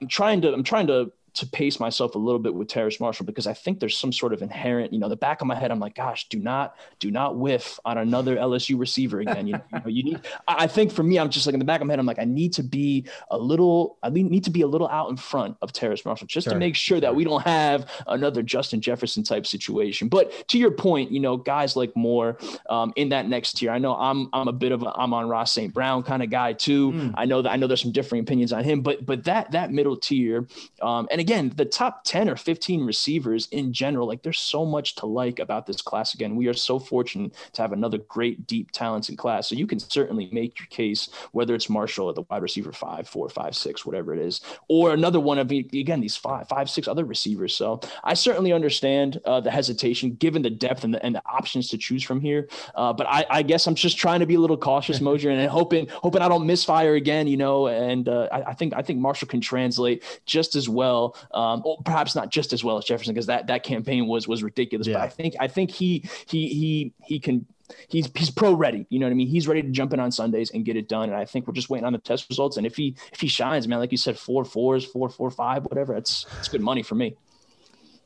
I'm 0.00 0.08
trying 0.08 0.42
to 0.42 0.52
I'm 0.52 0.62
trying 0.62 0.88
to 0.88 1.10
to 1.34 1.46
pace 1.46 1.80
myself 1.80 2.14
a 2.14 2.18
little 2.18 2.38
bit 2.38 2.54
with 2.54 2.68
Terrace 2.68 3.00
Marshall 3.00 3.24
because 3.24 3.46
I 3.46 3.54
think 3.54 3.80
there's 3.80 3.96
some 3.96 4.12
sort 4.12 4.34
of 4.34 4.42
inherent, 4.42 4.92
you 4.92 4.98
know, 4.98 5.08
the 5.08 5.16
back 5.16 5.40
of 5.40 5.46
my 5.46 5.54
head, 5.54 5.70
I'm 5.70 5.80
like, 5.80 5.94
gosh, 5.94 6.28
do 6.28 6.38
not, 6.38 6.76
do 6.98 7.10
not 7.10 7.38
whiff 7.38 7.80
on 7.86 7.96
another 7.96 8.36
LSU 8.36 8.78
receiver 8.78 9.20
again. 9.20 9.46
You, 9.46 9.54
know, 9.72 9.82
you 9.86 10.02
need, 10.02 10.20
I 10.46 10.66
think 10.66 10.92
for 10.92 11.02
me, 11.02 11.18
I'm 11.18 11.30
just 11.30 11.46
like 11.46 11.54
in 11.54 11.58
the 11.58 11.64
back 11.64 11.80
of 11.80 11.86
my 11.86 11.92
head, 11.92 11.98
I'm 11.98 12.06
like, 12.06 12.18
I 12.18 12.24
need 12.24 12.52
to 12.54 12.62
be 12.62 13.06
a 13.30 13.38
little, 13.38 13.96
I 14.02 14.10
need 14.10 14.44
to 14.44 14.50
be 14.50 14.60
a 14.60 14.66
little 14.66 14.88
out 14.88 15.08
in 15.08 15.16
front 15.16 15.56
of 15.62 15.72
Terrace 15.72 16.04
Marshall 16.04 16.26
just 16.26 16.44
sure. 16.44 16.52
to 16.52 16.58
make 16.58 16.76
sure 16.76 17.00
that 17.00 17.14
we 17.14 17.24
don't 17.24 17.42
have 17.42 17.88
another 18.06 18.42
Justin 18.42 18.82
Jefferson 18.82 19.22
type 19.22 19.46
situation. 19.46 20.08
But 20.08 20.48
to 20.48 20.58
your 20.58 20.70
point, 20.70 21.10
you 21.10 21.20
know, 21.20 21.38
guys 21.38 21.76
like 21.76 21.96
Moore 21.96 22.36
um, 22.68 22.92
in 22.96 23.08
that 23.08 23.26
next 23.26 23.54
tier, 23.54 23.70
I 23.70 23.78
know 23.78 23.94
I'm, 23.94 24.28
I'm 24.34 24.48
a 24.48 24.52
bit 24.52 24.72
of 24.72 24.82
a, 24.82 24.92
I'm 24.96 25.14
on 25.14 25.28
Ross 25.28 25.52
St. 25.52 25.72
Brown 25.72 26.02
kind 26.02 26.22
of 26.22 26.28
guy 26.28 26.52
too. 26.52 26.92
Mm. 26.92 27.14
I 27.16 27.24
know 27.24 27.40
that 27.40 27.50
I 27.50 27.56
know 27.56 27.66
there's 27.66 27.82
some 27.82 27.92
differing 27.92 28.20
opinions 28.20 28.52
on 28.52 28.64
him, 28.64 28.82
but, 28.82 29.06
but 29.06 29.24
that, 29.24 29.52
that 29.52 29.72
middle 29.72 29.96
tier, 29.96 30.46
um, 30.82 31.08
and 31.10 31.21
again, 31.22 31.52
the 31.54 31.64
top 31.64 32.02
10 32.04 32.28
or 32.28 32.36
15 32.36 32.84
receivers 32.84 33.46
in 33.52 33.72
general, 33.72 34.08
like 34.08 34.22
there's 34.22 34.40
so 34.40 34.66
much 34.66 34.96
to 34.96 35.06
like 35.06 35.38
about 35.38 35.66
this 35.66 35.80
class. 35.80 36.14
Again, 36.14 36.34
we 36.34 36.48
are 36.48 36.52
so 36.52 36.80
fortunate 36.80 37.32
to 37.52 37.62
have 37.62 37.72
another 37.72 37.98
great, 37.98 38.46
deep, 38.48 38.72
talented 38.72 39.16
class. 39.16 39.48
So 39.48 39.54
you 39.54 39.66
can 39.66 39.78
certainly 39.78 40.28
make 40.32 40.58
your 40.58 40.66
case, 40.66 41.08
whether 41.30 41.54
it's 41.54 41.70
Marshall 41.70 42.06
or 42.06 42.12
the 42.12 42.24
wide 42.28 42.42
receiver 42.42 42.72
five, 42.72 43.08
four, 43.08 43.28
five, 43.28 43.54
six, 43.54 43.86
whatever 43.86 44.12
it 44.12 44.20
is, 44.20 44.40
or 44.68 44.92
another 44.92 45.20
one 45.20 45.38
of, 45.38 45.50
again, 45.50 46.00
these 46.00 46.16
five, 46.16 46.48
five, 46.48 46.68
six 46.68 46.88
other 46.88 47.04
receivers. 47.04 47.54
So 47.54 47.80
I 48.02 48.14
certainly 48.14 48.52
understand 48.52 49.20
uh, 49.24 49.40
the 49.40 49.50
hesitation 49.50 50.14
given 50.16 50.42
the 50.42 50.50
depth 50.50 50.82
and 50.82 50.92
the, 50.92 51.06
and 51.06 51.14
the 51.14 51.22
options 51.24 51.68
to 51.68 51.78
choose 51.78 52.02
from 52.02 52.20
here. 52.20 52.48
Uh, 52.74 52.92
but 52.92 53.06
I, 53.06 53.24
I, 53.30 53.42
guess 53.42 53.68
I'm 53.68 53.76
just 53.76 53.96
trying 53.96 54.20
to 54.20 54.26
be 54.26 54.34
a 54.34 54.40
little 54.40 54.56
cautious, 54.56 55.00
Mosher, 55.08 55.30
and 55.30 55.48
hoping, 55.48 55.86
hoping 55.88 56.20
I 56.20 56.28
don't 56.28 56.46
misfire 56.46 56.94
again, 56.94 57.28
you 57.28 57.36
know, 57.36 57.68
and 57.68 58.08
uh, 58.08 58.28
I, 58.32 58.42
I, 58.50 58.54
think, 58.54 58.74
I 58.74 58.82
think 58.82 58.98
Marshall 58.98 59.28
can 59.28 59.40
translate 59.40 60.02
just 60.26 60.56
as 60.56 60.68
well. 60.68 61.11
Um, 61.32 61.52
um, 61.52 61.62
well, 61.64 61.78
perhaps 61.84 62.14
not 62.14 62.30
just 62.30 62.52
as 62.52 62.64
well 62.64 62.78
as 62.78 62.84
Jefferson 62.84 63.14
because 63.14 63.26
that 63.26 63.46
that 63.48 63.62
campaign 63.62 64.06
was 64.06 64.26
was 64.26 64.42
ridiculous. 64.42 64.86
Yeah. 64.86 64.94
But 64.94 65.02
I 65.02 65.08
think 65.08 65.34
I 65.40 65.48
think 65.48 65.70
he 65.70 66.08
he 66.26 66.48
he 66.48 66.92
he 67.04 67.18
can 67.18 67.46
he's 67.88 68.10
he's 68.14 68.30
pro 68.30 68.52
ready. 68.52 68.86
You 68.88 68.98
know 68.98 69.06
what 69.06 69.12
I 69.12 69.14
mean? 69.14 69.28
He's 69.28 69.48
ready 69.48 69.62
to 69.62 69.68
jump 69.68 69.92
in 69.92 70.00
on 70.00 70.10
Sundays 70.10 70.50
and 70.50 70.64
get 70.64 70.76
it 70.76 70.88
done. 70.88 71.08
And 71.08 71.14
I 71.14 71.24
think 71.24 71.46
we're 71.46 71.54
just 71.54 71.70
waiting 71.70 71.84
on 71.84 71.92
the 71.92 71.98
test 71.98 72.28
results. 72.28 72.56
And 72.56 72.66
if 72.66 72.76
he 72.76 72.96
if 73.12 73.20
he 73.20 73.28
shines, 73.28 73.68
man, 73.68 73.78
like 73.78 73.92
you 73.92 73.98
said, 73.98 74.18
four 74.18 74.44
fours, 74.44 74.84
four 74.84 75.08
four 75.08 75.30
five, 75.30 75.64
whatever, 75.64 75.94
it's 75.94 76.26
it's 76.38 76.48
good 76.48 76.62
money 76.62 76.82
for 76.82 76.94
me. 76.94 77.16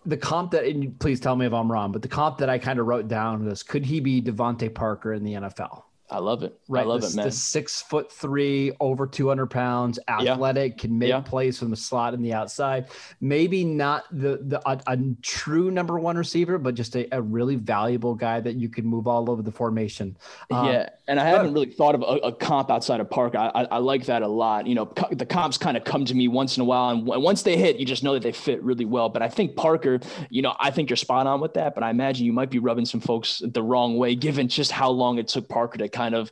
The 0.05 0.16
comp 0.16 0.53
that, 0.53 0.64
and 0.64 0.97
please 1.01 1.19
tell 1.19 1.35
me 1.35 1.47
if 1.47 1.53
I'm 1.53 1.71
wrong, 1.71 1.90
but 1.90 2.01
the 2.01 2.09
comp 2.09 2.38
that 2.38 2.49
I 2.49 2.59
kind 2.59 2.79
of 2.79 2.87
wrote 2.87 3.09
down 3.09 3.45
was, 3.45 3.64
could 3.64 3.85
he 3.85 3.99
be 3.99 4.23
DeVante 4.23 4.73
Parker 4.73 5.12
in 5.12 5.25
the 5.25 5.33
NFL? 5.33 5.83
I 6.09 6.19
love 6.19 6.45
it. 6.45 6.57
Right. 6.69 6.85
I 6.85 6.87
love 6.87 7.01
the, 7.01 7.09
it, 7.09 7.16
man. 7.16 7.25
The 7.27 7.33
six 7.33 7.83
foot 7.83 8.12
three, 8.12 8.73
over 8.79 9.07
200 9.07 9.47
pounds, 9.47 9.99
athletic, 10.07 10.73
yeah. 10.73 10.81
can 10.81 10.99
make 10.99 11.09
yeah. 11.09 11.21
plays 11.21 11.59
from 11.59 11.71
the 11.71 11.77
slot 11.77 12.14
and 12.14 12.25
the 12.25 12.33
outside. 12.33 12.88
Maybe 13.21 13.64
not 13.64 14.05
the, 14.12 14.38
the 14.42 14.69
a, 14.69 14.81
a 14.87 14.99
true 15.23 15.71
number 15.71 15.99
one 15.99 16.16
receiver, 16.16 16.59
but 16.59 16.75
just 16.75 16.95
a, 16.95 17.12
a, 17.12 17.21
really 17.21 17.57
valuable 17.57 18.14
guy 18.14 18.38
that 18.40 18.55
you 18.55 18.69
can 18.69 18.87
move 18.87 19.09
all 19.09 19.29
over 19.31 19.42
the 19.42 19.51
formation. 19.51 20.16
Um, 20.53 20.66
yeah. 20.66 20.88
And 21.09 21.19
I 21.19 21.25
haven't 21.25 21.55
really 21.55 21.71
thought 21.71 21.97
of 21.97 22.03
a, 22.03 22.29
a 22.29 22.33
comp 22.33 22.71
outside 22.71 23.01
of 23.01 23.11
Park. 23.11 23.35
I, 23.35 23.51
I, 23.55 23.64
I, 23.64 23.79
like 23.79 24.07
that 24.07 24.23
a 24.23 24.29
lot. 24.29 24.66
You 24.66 24.77
know, 24.77 24.87
co- 24.87 25.12
the 25.12 25.27
comps 25.27 25.59
kind 25.59 25.77
of 25.77 25.83
come 25.83 26.05
to 26.05 26.14
me 26.14 26.29
once 26.29 26.57
in 26.57 26.61
a 26.61 26.64
while. 26.64 26.90
And 26.90 27.05
w- 27.05 27.23
once 27.23 27.42
they 27.42 27.57
hit, 27.57 27.77
you 27.77 27.85
just 27.87 28.05
know 28.05 28.14
that 28.14 28.23
they 28.23 28.33
fit 28.33 28.62
really 28.62 28.85
well. 28.85 29.09
But 29.09 29.23
I 29.23 29.29
think 29.29 29.57
Parker, 29.57 29.99
you 30.31 30.42
know, 30.42 30.55
I 30.61 30.71
think 30.71 30.88
you're 30.88 30.97
spot 30.97 31.27
on 31.27 31.40
with 31.40 31.55
that. 31.55 31.75
But 31.75 31.83
I 31.83 31.90
imagine 31.90 32.27
you 32.27 32.33
might 32.33 32.51
be 32.51 32.61
rubbing 32.61 32.85
some 32.85 33.01
folks 33.01 33.42
the 33.45 33.62
wrong 33.62 33.97
way, 33.97 34.14
given 34.14 34.47
just 34.47 34.71
how 34.71 34.90
long 34.90 35.19
it 35.19 35.27
took 35.29 35.49
Parker 35.49 35.79
to 35.79 35.88
kind 35.97 36.15
of 36.15 36.31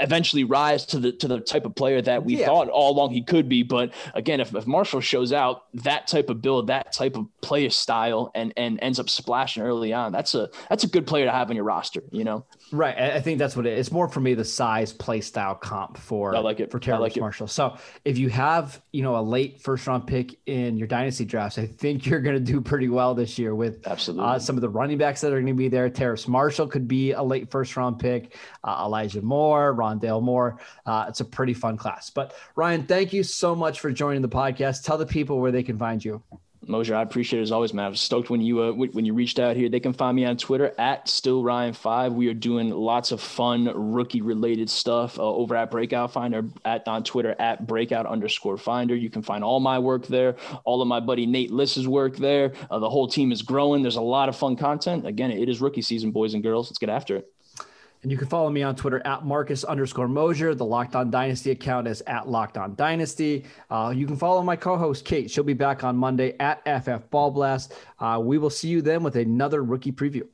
eventually 0.00 0.44
rise 0.44 0.86
to 0.86 0.98
the 0.98 1.12
to 1.12 1.28
the 1.28 1.40
type 1.40 1.64
of 1.64 1.74
player 1.74 2.00
that 2.02 2.24
we 2.24 2.38
yeah. 2.38 2.46
thought 2.46 2.68
all 2.68 2.92
along 2.92 3.12
he 3.12 3.22
could 3.22 3.48
be. 3.48 3.62
But 3.62 3.92
again, 4.14 4.40
if, 4.40 4.54
if 4.54 4.66
Marshall 4.66 5.00
shows 5.00 5.32
out 5.32 5.64
that 5.74 6.06
type 6.06 6.30
of 6.30 6.40
build, 6.42 6.68
that 6.68 6.92
type 6.92 7.16
of 7.16 7.26
player 7.40 7.70
style, 7.70 8.30
and 8.34 8.52
and 8.56 8.78
ends 8.82 8.98
up 8.98 9.08
splashing 9.08 9.62
early 9.62 9.92
on, 9.92 10.12
that's 10.12 10.34
a 10.34 10.50
that's 10.68 10.84
a 10.84 10.88
good 10.88 11.06
player 11.06 11.24
to 11.24 11.32
have 11.32 11.50
on 11.50 11.56
your 11.56 11.64
roster. 11.64 12.02
You 12.10 12.24
know, 12.24 12.46
right? 12.72 12.96
I 12.98 13.20
think 13.20 13.38
that's 13.38 13.56
what 13.56 13.66
it 13.66 13.74
is. 13.74 13.86
It's 13.86 13.92
more 13.92 14.08
for 14.08 14.20
me 14.20 14.34
the 14.34 14.44
size 14.44 14.92
play 14.92 15.20
style 15.20 15.54
comp 15.54 15.98
for 15.98 16.34
I 16.34 16.38
like 16.40 16.60
it 16.60 16.70
for 16.70 16.78
Terrace 16.78 17.00
like 17.00 17.16
Marshall. 17.16 17.46
It. 17.46 17.50
So 17.50 17.76
if 18.04 18.18
you 18.18 18.28
have 18.28 18.80
you 18.92 19.02
know 19.02 19.16
a 19.16 19.22
late 19.22 19.60
first 19.60 19.86
round 19.86 20.06
pick 20.06 20.38
in 20.46 20.76
your 20.76 20.88
dynasty 20.88 21.24
drafts, 21.24 21.58
I 21.58 21.66
think 21.66 22.06
you're 22.06 22.20
going 22.20 22.36
to 22.36 22.52
do 22.52 22.60
pretty 22.60 22.88
well 22.88 23.14
this 23.14 23.38
year 23.38 23.54
with 23.54 23.86
absolutely 23.86 24.26
uh, 24.26 24.38
some 24.38 24.56
of 24.56 24.62
the 24.62 24.68
running 24.68 24.98
backs 24.98 25.20
that 25.20 25.32
are 25.32 25.40
going 25.40 25.46
to 25.46 25.54
be 25.54 25.68
there. 25.68 25.88
Terrace 25.90 26.28
Marshall 26.28 26.66
could 26.66 26.88
be 26.88 27.12
a 27.12 27.22
late 27.22 27.50
first 27.50 27.76
round 27.76 27.98
pick. 27.98 28.36
Uh, 28.64 28.84
Elijah 28.84 29.22
Moore, 29.22 29.72
Rondale 29.88 30.22
Moore. 30.22 30.58
Uh, 30.86 31.06
it's 31.08 31.20
a 31.20 31.24
pretty 31.24 31.54
fun 31.54 31.76
class. 31.76 32.10
But 32.10 32.34
Ryan, 32.56 32.84
thank 32.84 33.12
you 33.12 33.22
so 33.22 33.54
much 33.54 33.80
for 33.80 33.90
joining 33.90 34.22
the 34.22 34.28
podcast. 34.28 34.84
Tell 34.84 34.98
the 34.98 35.06
people 35.06 35.40
where 35.40 35.52
they 35.52 35.62
can 35.62 35.78
find 35.78 36.04
you. 36.04 36.22
Mosher, 36.66 36.94
I 36.94 37.02
appreciate 37.02 37.38
it 37.38 37.42
as 37.42 37.50
always, 37.50 37.72
man. 37.72 37.86
I 37.86 37.88
was 37.88 38.00
stoked 38.00 38.28
when 38.28 38.42
you 38.42 38.62
uh, 38.62 38.72
when 38.72 39.06
you 39.06 39.14
reached 39.14 39.38
out 39.38 39.56
here. 39.56 39.70
They 39.70 39.80
can 39.80 39.94
find 39.94 40.14
me 40.14 40.26
on 40.26 40.36
Twitter 40.36 40.74
at 40.76 41.08
still 41.08 41.42
Ryan 41.42 41.72
five. 41.72 42.12
We 42.12 42.28
are 42.28 42.34
doing 42.34 42.68
lots 42.68 43.10
of 43.10 43.22
fun 43.22 43.72
rookie 43.74 44.20
related 44.20 44.68
stuff 44.68 45.18
uh, 45.18 45.22
over 45.22 45.56
at 45.56 45.70
Breakout 45.70 46.12
Finder 46.12 46.44
at 46.66 46.86
on 46.86 47.04
Twitter 47.04 47.34
at 47.38 47.66
breakout 47.66 48.04
underscore 48.04 48.58
finder. 48.58 48.94
You 48.94 49.08
can 49.08 49.22
find 49.22 49.42
all 49.42 49.60
my 49.60 49.78
work 49.78 50.06
there, 50.08 50.36
all 50.64 50.82
of 50.82 50.88
my 50.88 51.00
buddy 51.00 51.24
Nate 51.24 51.50
Liss's 51.50 51.88
work 51.88 52.16
there. 52.16 52.52
Uh, 52.70 52.78
the 52.78 52.90
whole 52.90 53.08
team 53.08 53.32
is 53.32 53.40
growing. 53.40 53.80
There's 53.80 53.96
a 53.96 54.02
lot 54.02 54.28
of 54.28 54.36
fun 54.36 54.54
content. 54.54 55.06
Again, 55.06 55.30
it 55.30 55.48
is 55.48 55.62
rookie 55.62 55.82
season, 55.82 56.10
boys 56.10 56.34
and 56.34 56.42
girls. 56.42 56.68
Let's 56.68 56.78
get 56.78 56.90
after 56.90 57.16
it. 57.16 57.32
And 58.02 58.12
you 58.12 58.18
can 58.18 58.28
follow 58.28 58.48
me 58.48 58.62
on 58.62 58.76
Twitter 58.76 59.04
at 59.04 59.24
Marcus 59.24 59.64
underscore 59.64 60.06
Mosher. 60.06 60.54
The 60.54 60.64
Locked 60.64 60.94
On 60.94 61.10
Dynasty 61.10 61.50
account 61.50 61.88
is 61.88 62.00
at 62.06 62.28
Locked 62.28 62.56
On 62.56 62.74
Dynasty. 62.76 63.44
Uh, 63.70 63.92
you 63.94 64.06
can 64.06 64.16
follow 64.16 64.42
my 64.42 64.54
co 64.54 64.76
host, 64.76 65.04
Kate. 65.04 65.30
She'll 65.30 65.44
be 65.44 65.52
back 65.54 65.82
on 65.82 65.96
Monday 65.96 66.36
at 66.38 66.62
FF 66.64 67.10
Ball 67.10 67.30
Blast. 67.32 67.74
Uh, 67.98 68.20
we 68.22 68.38
will 68.38 68.50
see 68.50 68.68
you 68.68 68.82
then 68.82 69.02
with 69.02 69.16
another 69.16 69.64
rookie 69.64 69.92
preview. 69.92 70.26